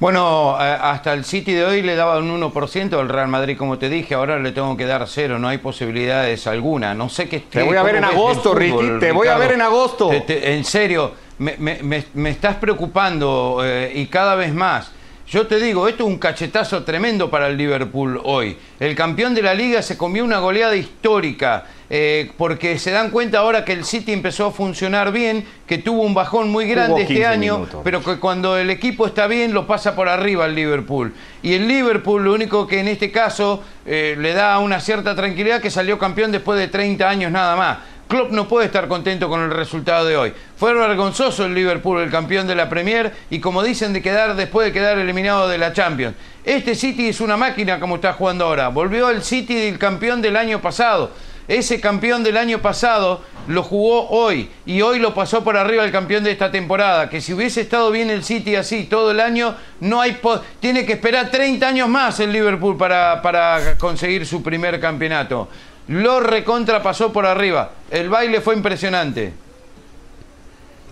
Bueno, 0.00 0.58
eh, 0.60 0.78
hasta 0.82 1.12
el 1.12 1.24
City 1.24 1.52
de 1.52 1.66
hoy 1.66 1.82
le 1.82 1.94
daba 1.94 2.18
un 2.18 2.42
1% 2.42 2.98
al 2.98 3.08
Real 3.08 3.28
Madrid, 3.28 3.56
como 3.56 3.78
te 3.78 3.88
dije, 3.88 4.14
ahora 4.14 4.40
le 4.40 4.50
tengo 4.50 4.76
que 4.76 4.86
dar 4.86 5.06
cero, 5.06 5.38
no 5.38 5.46
hay 5.46 5.58
posibilidades 5.58 6.48
alguna. 6.48 6.94
No 6.94 7.08
sé 7.08 7.28
qué... 7.28 7.38
Te 7.38 7.62
voy 7.62 7.76
a 7.76 7.84
ver 7.84 7.94
en 7.94 8.04
agosto, 8.04 8.56
Ricky, 8.56 8.98
te 8.98 9.12
voy 9.12 9.28
a 9.28 9.38
ver 9.38 9.52
en 9.52 9.62
agosto. 9.62 10.10
en 10.12 10.64
serio 10.64 11.25
me, 11.38 12.30
estás 12.30 12.56
preocupando 12.56 13.60
eh, 13.64 13.92
y 13.94 14.06
cada 14.06 14.34
vez 14.34 14.52
más. 14.54 14.92
Yo 15.28 15.48
te 15.48 15.58
digo, 15.58 15.88
esto 15.88 16.04
es 16.04 16.08
un 16.08 16.18
cachetazo 16.18 16.84
tremendo 16.84 17.28
para 17.30 17.48
el 17.48 17.56
Liverpool 17.56 18.20
hoy. 18.22 18.56
El 18.78 18.94
campeón 18.94 19.34
de 19.34 19.42
la 19.42 19.54
liga 19.54 19.82
se 19.82 19.98
comió 19.98 20.24
una 20.24 20.38
goleada 20.38 20.76
histórica. 20.76 21.66
eh, 21.88 22.32
porque 22.36 22.78
se 22.78 22.90
dan 22.90 23.10
cuenta 23.10 23.38
ahora 23.38 23.64
que 23.64 23.72
el 23.72 23.84
City 23.84 24.12
empezó 24.12 24.46
a 24.46 24.50
funcionar 24.50 25.12
bien, 25.12 25.44
que 25.66 25.78
tuvo 25.78 26.02
un 26.02 26.14
bajón 26.14 26.50
muy 26.50 26.66
grande 26.66 27.02
este 27.02 27.24
año, 27.24 27.66
pero 27.84 28.02
que 28.02 28.18
cuando 28.18 28.56
el 28.56 28.70
equipo 28.70 29.06
está 29.06 29.26
bien 29.26 29.54
lo 29.54 29.66
pasa 29.66 29.94
por 29.94 30.08
arriba 30.08 30.46
el 30.46 30.54
Liverpool. 30.54 31.12
Y 31.42 31.54
el 31.54 31.68
Liverpool 31.68 32.24
lo 32.24 32.34
único 32.34 32.66
que 32.66 32.80
en 32.80 32.88
este 32.88 33.12
caso 33.12 33.62
eh, 33.84 34.16
le 34.18 34.32
da 34.32 34.58
una 34.58 34.80
cierta 34.80 35.14
tranquilidad 35.14 35.60
que 35.60 35.70
salió 35.70 35.98
campeón 35.98 36.32
después 36.32 36.58
de 36.58 36.68
30 36.68 37.08
años 37.08 37.30
nada 37.30 37.54
más. 37.54 37.78
Klopp 38.08 38.30
no 38.30 38.46
puede 38.46 38.66
estar 38.66 38.86
contento 38.86 39.28
con 39.28 39.40
el 39.40 39.50
resultado 39.50 40.06
de 40.06 40.16
hoy. 40.16 40.32
Fue 40.56 40.72
vergonzoso 40.72 41.44
el 41.44 41.54
Liverpool, 41.54 42.00
el 42.00 42.10
campeón 42.10 42.46
de 42.46 42.54
la 42.54 42.68
Premier, 42.68 43.12
y 43.30 43.40
como 43.40 43.64
dicen, 43.64 43.92
de 43.92 44.00
quedar 44.00 44.36
después 44.36 44.66
de 44.66 44.72
quedar 44.72 44.96
eliminado 44.98 45.48
de 45.48 45.58
la 45.58 45.72
Champions. 45.72 46.14
Este 46.44 46.76
City 46.76 47.08
es 47.08 47.20
una 47.20 47.36
máquina 47.36 47.80
como 47.80 47.96
está 47.96 48.12
jugando 48.12 48.44
ahora. 48.44 48.68
Volvió 48.68 49.10
el 49.10 49.24
City 49.24 49.54
del 49.54 49.78
campeón 49.78 50.22
del 50.22 50.36
año 50.36 50.60
pasado. 50.60 51.10
Ese 51.48 51.80
campeón 51.80 52.22
del 52.22 52.36
año 52.36 52.60
pasado 52.60 53.22
lo 53.48 53.62
jugó 53.62 54.08
hoy 54.08 54.50
y 54.66 54.82
hoy 54.82 54.98
lo 54.98 55.14
pasó 55.14 55.42
por 55.44 55.56
arriba 55.56 55.84
el 55.84 55.92
campeón 55.92 56.22
de 56.22 56.30
esta 56.30 56.52
temporada. 56.52 57.08
Que 57.08 57.20
si 57.20 57.32
hubiese 57.32 57.60
estado 57.60 57.90
bien 57.90 58.10
el 58.10 58.22
City 58.22 58.54
así 58.54 58.84
todo 58.84 59.10
el 59.10 59.18
año, 59.18 59.56
no 59.80 60.00
hay 60.00 60.18
tiene 60.60 60.86
que 60.86 60.92
esperar 60.92 61.30
30 61.30 61.66
años 61.66 61.88
más 61.88 62.20
el 62.20 62.32
Liverpool 62.32 62.76
para, 62.76 63.20
para 63.20 63.76
conseguir 63.78 64.26
su 64.26 64.44
primer 64.44 64.78
campeonato. 64.80 65.48
Lo 65.88 66.20
recontra 66.20 66.82
pasó 66.82 67.12
por 67.12 67.26
arriba. 67.26 67.72
El 67.90 68.08
baile 68.08 68.40
fue 68.40 68.54
impresionante. 68.54 69.32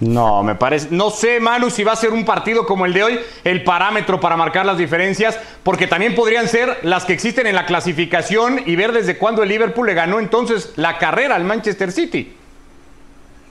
No, 0.01 0.43
me 0.43 0.55
parece. 0.55 0.89
No 0.91 1.11
sé, 1.11 1.41
Manu, 1.41 1.71
si 1.71 1.85
va 1.85 1.93
a 1.93 1.97
ser 1.97 2.11
un 2.11 2.25
partido 2.25 2.67
como 2.67 2.85
el 2.85 2.93
de 2.93 3.05
hoy 3.05 3.21
el 3.45 3.63
parámetro 3.63 4.21
para 4.21 4.37
marcar 4.37 4.67
las 4.67 4.79
diferencias, 4.79 5.39
porque 5.63 5.87
también 5.87 6.15
podrían 6.15 6.49
ser 6.49 6.79
las 6.83 7.05
que 7.05 7.13
existen 7.13 7.47
en 7.47 7.55
la 7.55 7.67
clasificación 7.67 8.61
y 8.67 8.77
ver 8.77 8.93
desde 8.93 9.19
cuándo 9.19 9.43
el 9.43 9.49
Liverpool 9.49 9.87
le 9.87 9.95
ganó 9.95 10.19
entonces 10.19 10.73
la 10.77 10.99
carrera 10.99 11.37
al 11.37 11.45
Manchester 11.45 11.93
City. 11.93 12.35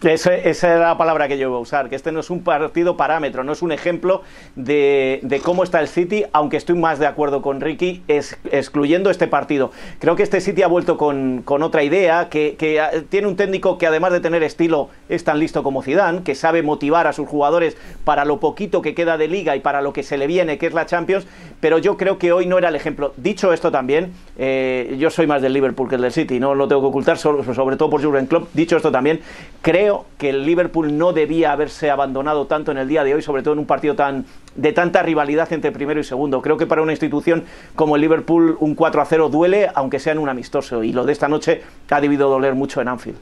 Esa, 0.04 0.36
esa, 0.36 0.68
era 0.68 0.88
la 0.90 0.98
palabra 0.98 1.30
que 1.30 1.38
yo 1.38 1.48
iba 1.48 1.58
a 1.58 1.62
usar, 1.62 1.88
que 1.88 1.96
este 1.96 2.12
no 2.12 2.20
es 2.20 2.30
un 2.30 2.44
partido 2.44 2.98
parámetro, 2.98 3.46
no 3.46 3.54
es 3.54 3.62
un 3.62 3.72
ejemplo 3.72 4.22
de, 4.56 5.42
cómo 5.44 5.64
está 5.64 5.80
el 5.80 5.88
City, 5.88 6.26
aunque 6.34 6.58
estoy 6.58 6.76
más 6.76 7.00
de 7.00 7.08
acuerdo 7.08 7.42
con 7.42 7.62
Ricky, 7.62 8.04
excluyendo 8.08 9.10
este 9.10 9.28
partido. 9.28 9.72
Creo 10.00 10.18
que 10.18 10.24
este 10.24 10.42
City 10.42 10.62
ha 10.62 10.68
vuelto 10.68 10.98
con, 10.98 11.44
otra 11.48 11.84
idea, 11.84 12.28
que, 12.30 12.80
ah, 12.82 12.92
tiene 13.08 13.28
un 13.28 13.38
técnico 13.38 13.78
que 13.78 13.88
además 13.88 14.12
de 14.12 14.20
tener 14.20 14.44
estilo 14.44 14.90
es 15.08 15.24
tan 15.24 15.40
listo 15.40 15.64
como 15.64 15.82
Zidane, 15.82 16.24
que 16.24 16.36
sabe 16.36 16.64
motivar 16.64 17.08
a 17.08 17.14
sus 17.14 17.30
jugadores 17.30 17.78
para 18.04 18.26
lo 18.26 18.42
poquito 18.42 18.82
que 18.82 18.94
queda 18.94 19.18
de 19.18 19.30
liga 19.30 19.56
y 19.56 19.62
para 19.62 19.82
lo 19.82 19.94
que 19.94 20.04
se 20.04 20.18
le 20.18 20.28
viene, 20.28 20.58
que 20.58 20.68
es 20.68 20.74
la 20.74 20.86
Champions, 20.86 21.26
pero 21.62 21.78
yo 21.78 21.96
creo 21.96 22.18
que 22.18 22.34
hoy 22.34 22.46
no 22.46 22.58
era 22.58 22.68
el 22.68 22.76
ejemplo. 22.76 23.14
Dicho 23.16 23.54
esto 23.54 23.72
también, 23.72 24.12
eh, 24.38 24.98
yo 25.00 25.10
soy 25.10 25.28
más 25.28 25.42
del 25.42 25.54
Liverpool 25.54 25.88
que 25.88 25.96
del 25.96 26.12
City, 26.12 26.42
no 26.42 26.56
lo 26.56 26.68
tengo 26.68 26.82
que 26.82 26.88
ocultar, 26.88 27.18
sobre, 27.18 27.44
sobre 27.54 27.78
todo 27.78 27.90
por 27.90 28.04
Jurgen 28.04 28.26
Klopp. 28.26 28.50
Dicho 28.54 28.76
esto 28.76 28.92
también, 28.92 29.22
creo 29.62 29.93
que 30.18 30.30
el 30.30 30.46
Liverpool 30.46 30.98
no 30.98 31.14
debía 31.14 31.52
haberse 31.52 31.90
abandonado 31.90 32.48
tanto 32.48 32.72
en 32.72 32.78
el 32.78 32.88
día 32.88 33.04
de 33.04 33.16
hoy, 33.16 33.22
sobre 33.22 33.44
todo 33.44 33.54
en 33.54 33.60
un 33.60 33.66
partido 33.66 33.96
tan 33.96 34.26
de 34.56 34.72
tanta 34.72 35.02
rivalidad 35.02 35.52
entre 35.52 35.72
primero 35.72 36.00
y 36.00 36.04
segundo. 36.04 36.42
Creo 36.42 36.58
que 36.58 36.68
para 36.68 36.82
una 36.82 36.92
institución 36.92 37.44
como 37.76 37.96
el 37.96 38.02
Liverpool 38.02 38.58
un 38.60 38.76
4 38.76 39.02
a 39.02 39.06
0 39.06 39.30
duele, 39.30 39.70
aunque 39.74 40.00
sea 40.00 40.14
en 40.14 40.20
un 40.20 40.30
amistoso. 40.30 40.84
Y 40.84 40.94
lo 40.94 41.06
de 41.06 41.14
esta 41.14 41.28
noche 41.28 41.62
ha 41.90 42.02
debido 42.02 42.30
doler 42.30 42.56
mucho 42.56 42.82
en 42.82 42.88
Anfield. 42.88 43.18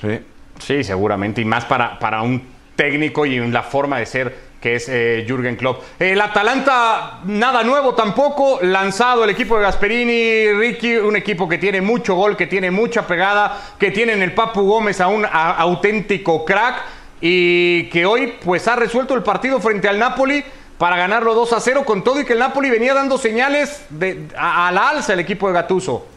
Sí, 0.00 0.20
sí, 0.58 0.84
seguramente. 0.84 1.40
Y 1.40 1.44
más 1.44 1.64
para, 1.64 1.98
para 1.98 2.22
un 2.22 2.42
técnico 2.76 3.26
y 3.26 3.38
la 3.50 3.62
forma 3.62 3.98
de 3.98 4.06
ser 4.06 4.51
que 4.62 4.76
es 4.76 4.88
eh, 4.88 5.24
Jürgen 5.26 5.56
Klopp. 5.56 5.82
El 5.98 6.20
Atalanta, 6.20 7.18
nada 7.24 7.64
nuevo 7.64 7.94
tampoco, 7.94 8.60
lanzado 8.62 9.24
el 9.24 9.30
equipo 9.30 9.56
de 9.56 9.62
Gasperini, 9.62 10.52
Ricky, 10.52 10.96
un 10.98 11.16
equipo 11.16 11.48
que 11.48 11.58
tiene 11.58 11.80
mucho 11.80 12.14
gol, 12.14 12.36
que 12.36 12.46
tiene 12.46 12.70
mucha 12.70 13.04
pegada, 13.04 13.60
que 13.76 13.90
tiene 13.90 14.12
en 14.12 14.22
el 14.22 14.32
Papu 14.32 14.62
Gómez 14.62 15.00
a 15.00 15.08
un 15.08 15.26
auténtico 15.26 16.44
crack 16.44 16.76
y 17.20 17.88
que 17.90 18.06
hoy 18.06 18.34
pues 18.42 18.68
ha 18.68 18.76
resuelto 18.76 19.14
el 19.14 19.24
partido 19.24 19.60
frente 19.60 19.88
al 19.88 19.98
Napoli 19.98 20.44
para 20.78 20.96
ganarlo 20.96 21.34
2 21.34 21.52
a 21.54 21.60
0 21.60 21.84
con 21.84 22.04
todo 22.04 22.20
y 22.20 22.24
que 22.24 22.34
el 22.34 22.38
Napoli 22.38 22.70
venía 22.70 22.94
dando 22.94 23.18
señales 23.18 23.84
de, 23.90 24.28
a, 24.36 24.68
a 24.68 24.72
la 24.72 24.90
alza 24.90 25.12
el 25.12 25.20
equipo 25.20 25.48
de 25.48 25.54
Gatuso. 25.54 26.11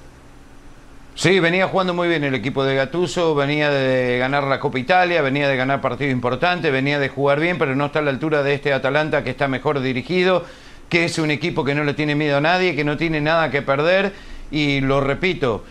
Sí, 1.18 1.40
venía 1.40 1.70
jugando 1.70 1.94
muy 1.94 2.10
bien 2.10 2.26
el 2.26 2.36
equipo 2.36 2.66
de 2.66 2.76
Gatuso, 2.76 3.36
venía 3.36 3.70
de 3.70 4.18
ganar 4.18 4.44
la 4.44 4.60
Copa 4.60 4.80
Italia, 4.80 5.22
venía 5.22 5.48
de 5.48 5.56
ganar 5.56 5.80
partidos 5.80 6.12
importantes, 6.12 6.70
venía 6.74 7.00
de 7.00 7.08
jugar 7.08 7.40
bien, 7.40 7.58
pero 7.58 7.74
no 7.74 7.86
está 7.86 8.00
a 8.00 8.02
la 8.02 8.10
altura 8.12 8.44
de 8.44 8.54
este 8.54 8.74
Atalanta 8.74 9.24
que 9.24 9.30
está 9.30 9.48
mejor 9.48 9.80
dirigido, 9.80 10.44
que 10.90 11.06
es 11.06 11.18
un 11.18 11.32
equipo 11.32 11.64
que 11.64 11.74
no 11.74 11.86
le 11.86 11.94
tiene 11.94 12.16
miedo 12.16 12.36
a 12.36 12.42
nadie, 12.42 12.76
que 12.76 12.84
no 12.84 12.98
tiene 12.98 13.22
nada 13.22 13.50
que 13.50 13.62
perder. 13.62 14.12
Y 14.52 14.82
lo 14.82 15.00
repito, 15.00 15.64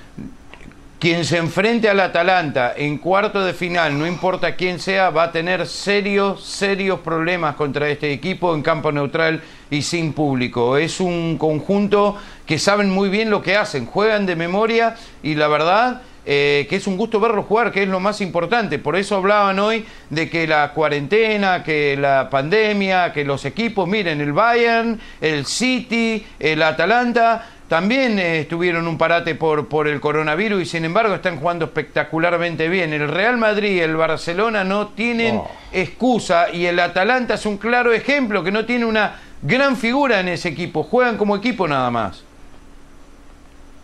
quien 0.98 1.26
se 1.26 1.36
enfrente 1.36 1.90
al 1.90 2.00
Atalanta 2.00 2.72
en 2.74 2.96
cuarto 2.96 3.44
de 3.44 3.52
final, 3.52 3.98
no 3.98 4.06
importa 4.06 4.56
quién 4.56 4.78
sea, 4.80 5.10
va 5.10 5.24
a 5.24 5.32
tener 5.32 5.66
serios, 5.66 6.42
serios 6.42 7.00
problemas 7.00 7.54
contra 7.54 7.90
este 7.90 8.10
equipo 8.10 8.54
en 8.54 8.62
campo 8.62 8.90
neutral 8.90 9.42
y 9.70 9.82
sin 9.82 10.12
público. 10.12 10.76
Es 10.76 11.00
un 11.00 11.36
conjunto 11.38 12.16
que 12.46 12.58
saben 12.58 12.90
muy 12.90 13.08
bien 13.08 13.30
lo 13.30 13.42
que 13.42 13.56
hacen, 13.56 13.86
juegan 13.86 14.26
de 14.26 14.36
memoria 14.36 14.96
y 15.22 15.34
la 15.34 15.48
verdad 15.48 16.02
eh, 16.26 16.66
que 16.70 16.76
es 16.76 16.86
un 16.86 16.96
gusto 16.96 17.20
verlos 17.20 17.44
jugar, 17.44 17.70
que 17.70 17.82
es 17.82 17.88
lo 17.88 18.00
más 18.00 18.22
importante. 18.22 18.78
Por 18.78 18.96
eso 18.96 19.16
hablaban 19.16 19.58
hoy 19.58 19.84
de 20.08 20.30
que 20.30 20.46
la 20.46 20.72
cuarentena, 20.72 21.62
que 21.62 21.96
la 21.98 22.30
pandemia, 22.30 23.12
que 23.12 23.24
los 23.24 23.44
equipos, 23.44 23.86
miren, 23.86 24.22
el 24.22 24.32
Bayern, 24.32 24.98
el 25.20 25.44
City, 25.44 26.24
el 26.38 26.62
Atalanta, 26.62 27.46
también 27.68 28.18
eh, 28.18 28.40
estuvieron 28.40 28.88
un 28.88 28.96
parate 28.96 29.34
por, 29.34 29.68
por 29.68 29.86
el 29.86 30.00
coronavirus 30.00 30.62
y 30.62 30.66
sin 30.66 30.84
embargo 30.84 31.14
están 31.14 31.38
jugando 31.38 31.66
espectacularmente 31.66 32.68
bien. 32.68 32.94
El 32.94 33.08
Real 33.08 33.36
Madrid 33.36 33.76
y 33.76 33.80
el 33.80 33.96
Barcelona 33.96 34.64
no 34.64 34.88
tienen 34.88 35.36
oh. 35.36 35.50
excusa 35.72 36.50
y 36.50 36.64
el 36.66 36.78
Atalanta 36.78 37.34
es 37.34 37.44
un 37.44 37.58
claro 37.58 37.92
ejemplo 37.92 38.42
que 38.42 38.50
no 38.50 38.64
tiene 38.64 38.86
una 38.86 39.16
gran 39.44 39.76
figura 39.76 40.18
en 40.18 40.28
ese 40.28 40.48
equipo, 40.48 40.82
juegan 40.82 41.16
como 41.16 41.36
equipo 41.36 41.68
nada 41.68 41.90
más. 41.90 42.24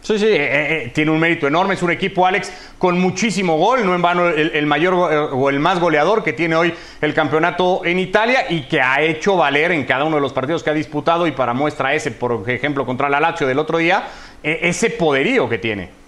Sí, 0.03 0.19
sí, 0.19 0.27
eh, 0.27 0.39
eh, 0.41 0.93
tiene 0.95 1.11
un 1.11 1.21
mérito 1.21 1.47
enorme. 1.47 1.75
Es 1.75 1.83
un 1.83 1.91
equipo, 1.91 2.27
Alex, 2.27 2.51
con 2.79 2.99
muchísimo 2.99 3.59
gol. 3.59 3.85
No 3.85 3.95
en 3.95 4.01
vano 4.01 4.29
el, 4.29 4.67
mayor 4.67 4.95
o 4.95 5.51
el 5.51 5.61
más 5.61 5.79
goleador 5.79 6.25
que 6.25 6.33
tiene 6.33 6.57
hoy 6.57 6.75
el 7.03 7.13
campeonato 7.13 7.85
en 7.85 7.99
Italia 7.99 8.47
y 8.49 8.63
que 8.63 8.81
ha 8.81 9.03
hecho 9.03 9.37
valer 9.37 9.73
en 9.73 9.85
cada 9.85 10.05
uno 10.05 10.17
de 10.17 10.23
los 10.23 10.33
partidos 10.33 10.63
que 10.63 10.71
ha 10.71 10.75
disputado. 10.75 11.27
Y 11.27 11.33
para 11.33 11.53
muestra 11.53 11.95
ese, 11.95 12.13
por 12.13 12.49
ejemplo, 12.49 12.87
contra 12.87 13.11
la 13.11 13.21
Lazio 13.21 13.47
del 13.47 13.59
otro 13.59 13.77
día, 13.77 14.09
ese 14.43 14.89
poderío 14.89 15.49
que 15.51 15.59
tiene. 15.59 16.00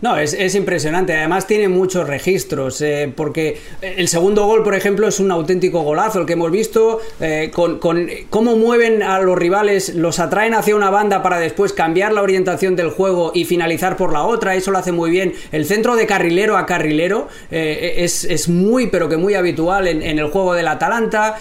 No, 0.00 0.16
es, 0.16 0.54
impresionante. 0.54 1.12
Además 1.16 1.48
tiene 1.48 1.68
muchos 1.68 2.06
registros, 2.06 2.80
eh, 2.82 3.12
porque 3.14 3.58
el 3.82 4.06
segundo 4.06 4.46
gol, 4.46 4.62
por 4.62 4.76
ejemplo, 4.76 5.08
es 5.08 5.18
un 5.18 5.32
auténtico 5.32 5.82
golazo, 5.82 6.20
el 6.20 6.26
que 6.26 6.34
hemos 6.34 6.52
visto, 6.52 7.00
eh, 7.20 7.50
con, 7.52 7.80
cómo 8.30 8.56
mueven 8.56 9.02
a 9.02 9.18
los 9.18 9.36
rivales, 9.36 9.96
los 9.96 10.20
atraen 10.20 10.54
hacia 10.54 10.76
una 10.76 10.90
banda 10.90 11.20
para 11.20 11.40
después 11.40 11.72
cambiar 11.72 12.12
la 12.12 12.22
orientación 12.22 12.76
del 12.76 12.90
juego 12.90 13.32
y 13.34 13.44
finalizar 13.44 13.96
por 13.96 14.12
la 14.12 14.22
otra, 14.22 14.54
eso 14.54 14.70
lo 14.70 14.78
hace 14.78 14.92
muy 14.92 15.10
bien. 15.10 15.32
El 15.50 15.66
centro 15.66 15.96
de 15.96 16.06
carrilero 16.06 16.56
a 16.56 16.64
carrilero 16.64 17.26
eh, 17.50 17.96
es, 17.98 18.48
muy, 18.48 18.86
pero 18.86 19.08
que 19.08 19.16
muy 19.16 19.34
habitual 19.34 19.88
en, 19.88 20.02
el 20.02 20.26
juego 20.28 20.54
del 20.54 20.68
Atalanta. 20.68 21.36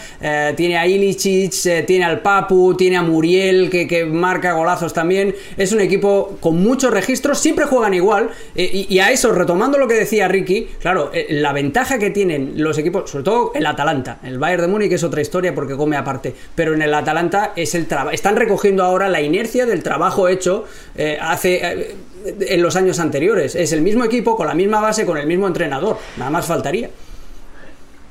tiene 0.56 0.78
a 0.78 0.88
Ilicic, 0.88 1.86
tiene 1.86 2.06
al 2.06 2.22
Papu, 2.22 2.76
tiene 2.76 2.98
a 2.98 3.04
Muriel, 3.04 3.70
que, 3.70 3.88
que 3.88 4.06
marca 4.06 4.54
golazos 4.54 4.94
también. 4.94 5.36
Es 5.58 5.72
un 5.72 5.80
equipo 5.80 6.38
con 6.40 6.62
muchos 6.62 6.92
registros, 6.92 7.38
siempre 7.38 7.66
juegan 7.66 7.94
igual. 7.94 8.32
Eh, 8.58 8.88
y, 8.90 9.00
a 9.00 9.12
eso, 9.12 9.32
retomando 9.32 9.78
lo 9.78 9.88
que 9.88 9.94
decía 9.94 10.28
Ricky, 10.28 10.68
claro, 10.82 11.12
eh, 11.14 11.28
la 11.30 11.54
ventaja 11.54 12.00
que 12.00 12.10
tienen 12.10 12.54
los 12.56 12.76
equipos, 12.80 13.12
sobre 13.12 13.24
todo 13.24 13.52
el 13.54 13.64
Atalanta, 13.68 14.18
el 14.24 14.40
Bayern 14.40 14.64
de 14.64 14.68
Múnich 14.68 14.92
es 14.92 15.04
otra 15.04 15.22
historia 15.22 15.54
porque 15.54 15.78
come 15.78 15.96
aparte, 15.96 16.34
pero 16.56 16.74
en 16.74 16.82
el 16.82 16.92
Atalanta 16.92 17.54
es 17.56 17.76
el 17.76 17.86
trabajo, 17.86 18.10
están 18.10 18.36
recogiendo 18.36 18.84
ahora 18.84 19.10
la 19.10 19.22
inercia 19.22 19.68
del 19.68 19.84
trabajo 19.84 20.28
hecho 20.28 20.66
eh, 20.96 21.20
hace 21.22 21.96
en 22.26 22.62
los 22.64 22.76
años 22.76 23.00
anteriores. 23.00 23.54
Es 23.54 23.74
el 23.74 23.82
mismo 23.82 24.04
equipo, 24.04 24.36
con 24.36 24.48
la 24.48 24.56
misma 24.56 24.82
base, 24.82 25.06
con 25.06 25.20
el 25.20 25.28
mismo 25.28 25.46
entrenador, 25.46 26.00
nada 26.18 26.32
más 26.32 26.48
faltaría. 26.48 26.90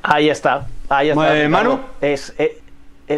Ahí 0.05 0.31
está, 0.31 0.69
ahí 0.89 1.09
está. 1.09 1.49
Manu. 1.49 1.81
Es, 2.01 2.33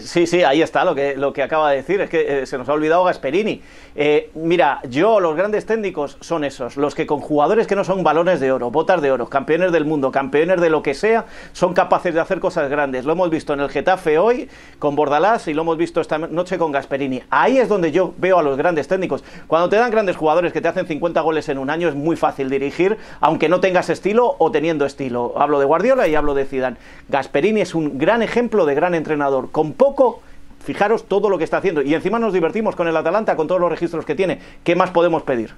sí, 0.01 0.27
sí, 0.27 0.42
ahí 0.42 0.62
está 0.62 0.85
lo 0.85 0.94
que, 0.94 1.16
lo 1.16 1.33
que 1.33 1.42
acaba 1.42 1.70
de 1.70 1.77
decir. 1.77 2.01
Es 2.01 2.11
que 2.11 2.46
se 2.46 2.59
nos 2.59 2.68
ha 2.68 2.72
olvidado 2.72 3.05
Gasperini. 3.05 3.62
Eh, 4.01 4.31
mira, 4.35 4.81
yo, 4.88 5.18
los 5.18 5.35
grandes 5.35 5.66
técnicos 5.66 6.18
son 6.20 6.44
esos, 6.44 6.77
los 6.77 6.94
que 6.94 7.05
con 7.05 7.18
jugadores 7.20 7.66
que 7.66 7.74
no 7.74 7.83
son 7.83 8.05
balones 8.05 8.38
de 8.38 8.53
oro, 8.53 8.70
botas 8.70 9.03
de 9.03 9.11
oro, 9.11 9.29
campeones 9.29 9.72
del 9.72 9.85
mundo, 9.85 10.12
campeones 10.12 10.61
de 10.61 10.70
lo 10.70 10.83
que 10.85 10.94
sea, 10.94 11.27
son 11.53 11.74
capaces 11.74 12.14
de 12.14 12.20
hacer 12.20 12.38
cosas 12.38 12.70
grandes. 12.70 13.05
Lo 13.05 13.12
hemos 13.12 13.29
visto 13.29 13.55
en 13.55 13.61
el 13.61 13.68
Getafe 13.68 14.18
hoy 14.18 14.48
con 14.79 14.94
Bordalás 14.94 15.48
y 15.48 15.55
lo 15.55 15.62
hemos 15.62 15.77
visto 15.77 16.01
esta 16.01 16.16
noche 16.18 16.59
con 16.59 16.70
Gasperini. 16.70 17.22
Ahí 17.29 17.59
es 17.59 17.68
donde 17.68 17.90
yo 17.90 18.14
veo 18.18 18.38
a 18.38 18.42
los 18.44 18.57
grandes 18.57 18.87
técnicos. 18.87 19.24
Cuando 19.48 19.68
te 19.68 19.74
dan 19.74 19.90
grandes 19.90 20.16
jugadores 20.16 20.53
que 20.53 20.61
te 20.61 20.68
hacen 20.68 20.87
50 20.87 21.20
goles 21.20 21.48
en 21.48 21.59
un 21.59 21.70
año, 21.70 21.88
es 21.88 21.96
muy 21.96 22.14
fácil 22.14 22.51
dirigir, 22.51 22.98
aunque 23.20 23.48
no 23.48 23.59
tengas 23.59 23.90
estilo 23.90 24.37
o 24.38 24.53
teniendo 24.53 24.87
estilo. 24.87 25.35
Hablo 25.37 25.59
de 25.59 25.64
Guardiola 25.64 26.07
y 26.07 26.14
hablo 26.14 26.35
de 26.35 26.44
Zidane. 26.44 26.77
Gasperini 27.09 27.62
es 27.62 27.74
un 27.74 27.98
gran 27.98 28.22
ejemplo 28.22 28.64
de 28.64 28.77
gran 28.77 28.94
entrenador. 28.94 29.51
Poco 29.79 30.21
Fijaros 30.69 31.09
todo 31.09 31.31
lo 31.31 31.38
que 31.38 31.45
está 31.45 31.57
haciendo. 31.57 31.81
Y 31.81 31.95
encima 31.95 32.19
nos 32.19 32.35
divertimos 32.35 32.77
con 32.77 32.87
el 32.88 32.95
Atalanta, 32.95 33.37
con 33.37 33.47
todos 33.47 33.59
los 33.59 33.71
registros 33.71 34.05
que 34.05 34.14
tiene. 34.14 34.38
¿Qué 34.62 34.77
más 34.77 34.91
podemos 34.91 35.23
pedir? 35.23 35.55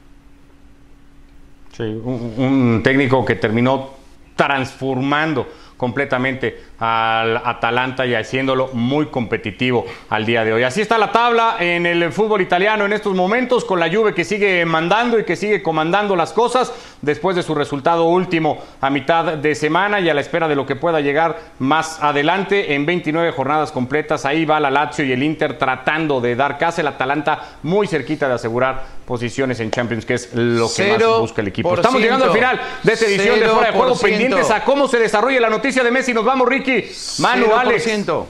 un 1.81 2.83
técnico 2.85 3.25
que 3.25 3.37
terminó 3.37 3.89
transformando 4.37 5.49
completamente 5.81 6.63
al 6.79 7.39
Atalanta 7.39 8.05
y 8.05 8.15
haciéndolo 8.15 8.69
muy 8.75 9.07
competitivo 9.07 9.87
al 10.11 10.27
día 10.27 10.45
de 10.45 10.53
hoy. 10.53 10.63
Así 10.63 10.83
está 10.83 10.99
la 10.99 11.11
tabla 11.11 11.57
en 11.59 11.87
el 11.87 12.13
fútbol 12.13 12.43
italiano 12.43 12.85
en 12.85 12.93
estos 12.93 13.15
momentos, 13.15 13.65
con 13.65 13.81
la 13.81 13.91
Juve 13.91 14.13
que 14.13 14.27
sigue 14.27 14.67
mandando 14.67 15.19
y 15.19 15.25
que 15.25 15.37
sigue 15.37 15.63
comandando 15.63 16.17
las 16.17 16.35
cosas 16.35 16.71
después 17.01 17.35
de 17.35 17.43
su 17.43 17.55
resultado 17.55 18.05
último 18.05 18.63
a 18.83 18.91
mitad 18.91 19.39
de 19.39 19.55
semana 19.55 20.01
y 20.01 20.11
a 20.11 20.13
la 20.13 20.21
espera 20.21 20.49
de 20.49 20.55
lo 20.55 20.67
que 20.67 20.77
pueda 20.77 21.01
llegar 21.01 21.39
más 21.59 22.03
adelante 22.03 22.75
en 22.75 22.85
29 22.85 23.33
jornadas 23.33 23.73
completas. 23.73 24.27
Ahí 24.27 24.45
va 24.45 24.61
la 24.61 24.71
Lazio 24.71 25.07
y 25.07 25.13
el 25.13 25.23
Inter 25.23 25.57
tratando 25.57 26.21
de 26.21 26.37
dar 26.37 26.59
casa. 26.59 26.83
El 26.83 26.89
Atalanta 26.89 27.57
muy 27.63 27.87
cerquita 27.87 28.29
de 28.29 28.35
asegurar 28.35 29.01
posiciones 29.07 29.59
en 29.61 29.71
Champions, 29.71 30.05
que 30.05 30.15
es 30.15 30.31
lo 30.35 30.69
que 30.73 30.93
más 30.93 31.21
busca 31.21 31.41
el 31.41 31.49
equipo. 31.49 31.75
Estamos 31.75 32.01
llegando 32.01 32.27
al 32.27 32.33
final 32.33 32.61
de 32.83 32.93
esta 32.93 33.07
edición 33.07 33.41
de 33.41 33.49
Fuera 33.49 33.73
de 33.73 33.79
Juego, 33.79 33.99
pendientes 33.99 34.51
a 34.51 34.63
cómo 34.63 34.87
se 34.87 34.99
desarrolla 34.99 35.41
la 35.41 35.49
noticia 35.51 35.70
de 35.75 35.91
Messi. 35.91 36.13
Nos 36.13 36.25
vamos, 36.25 36.49
Ricky. 36.49 36.91
Manu, 37.21 37.55
Alex. 37.55 37.85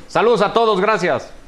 Saludos 0.07 0.43
a 0.43 0.53
todos, 0.53 0.81
gracias. 0.81 1.40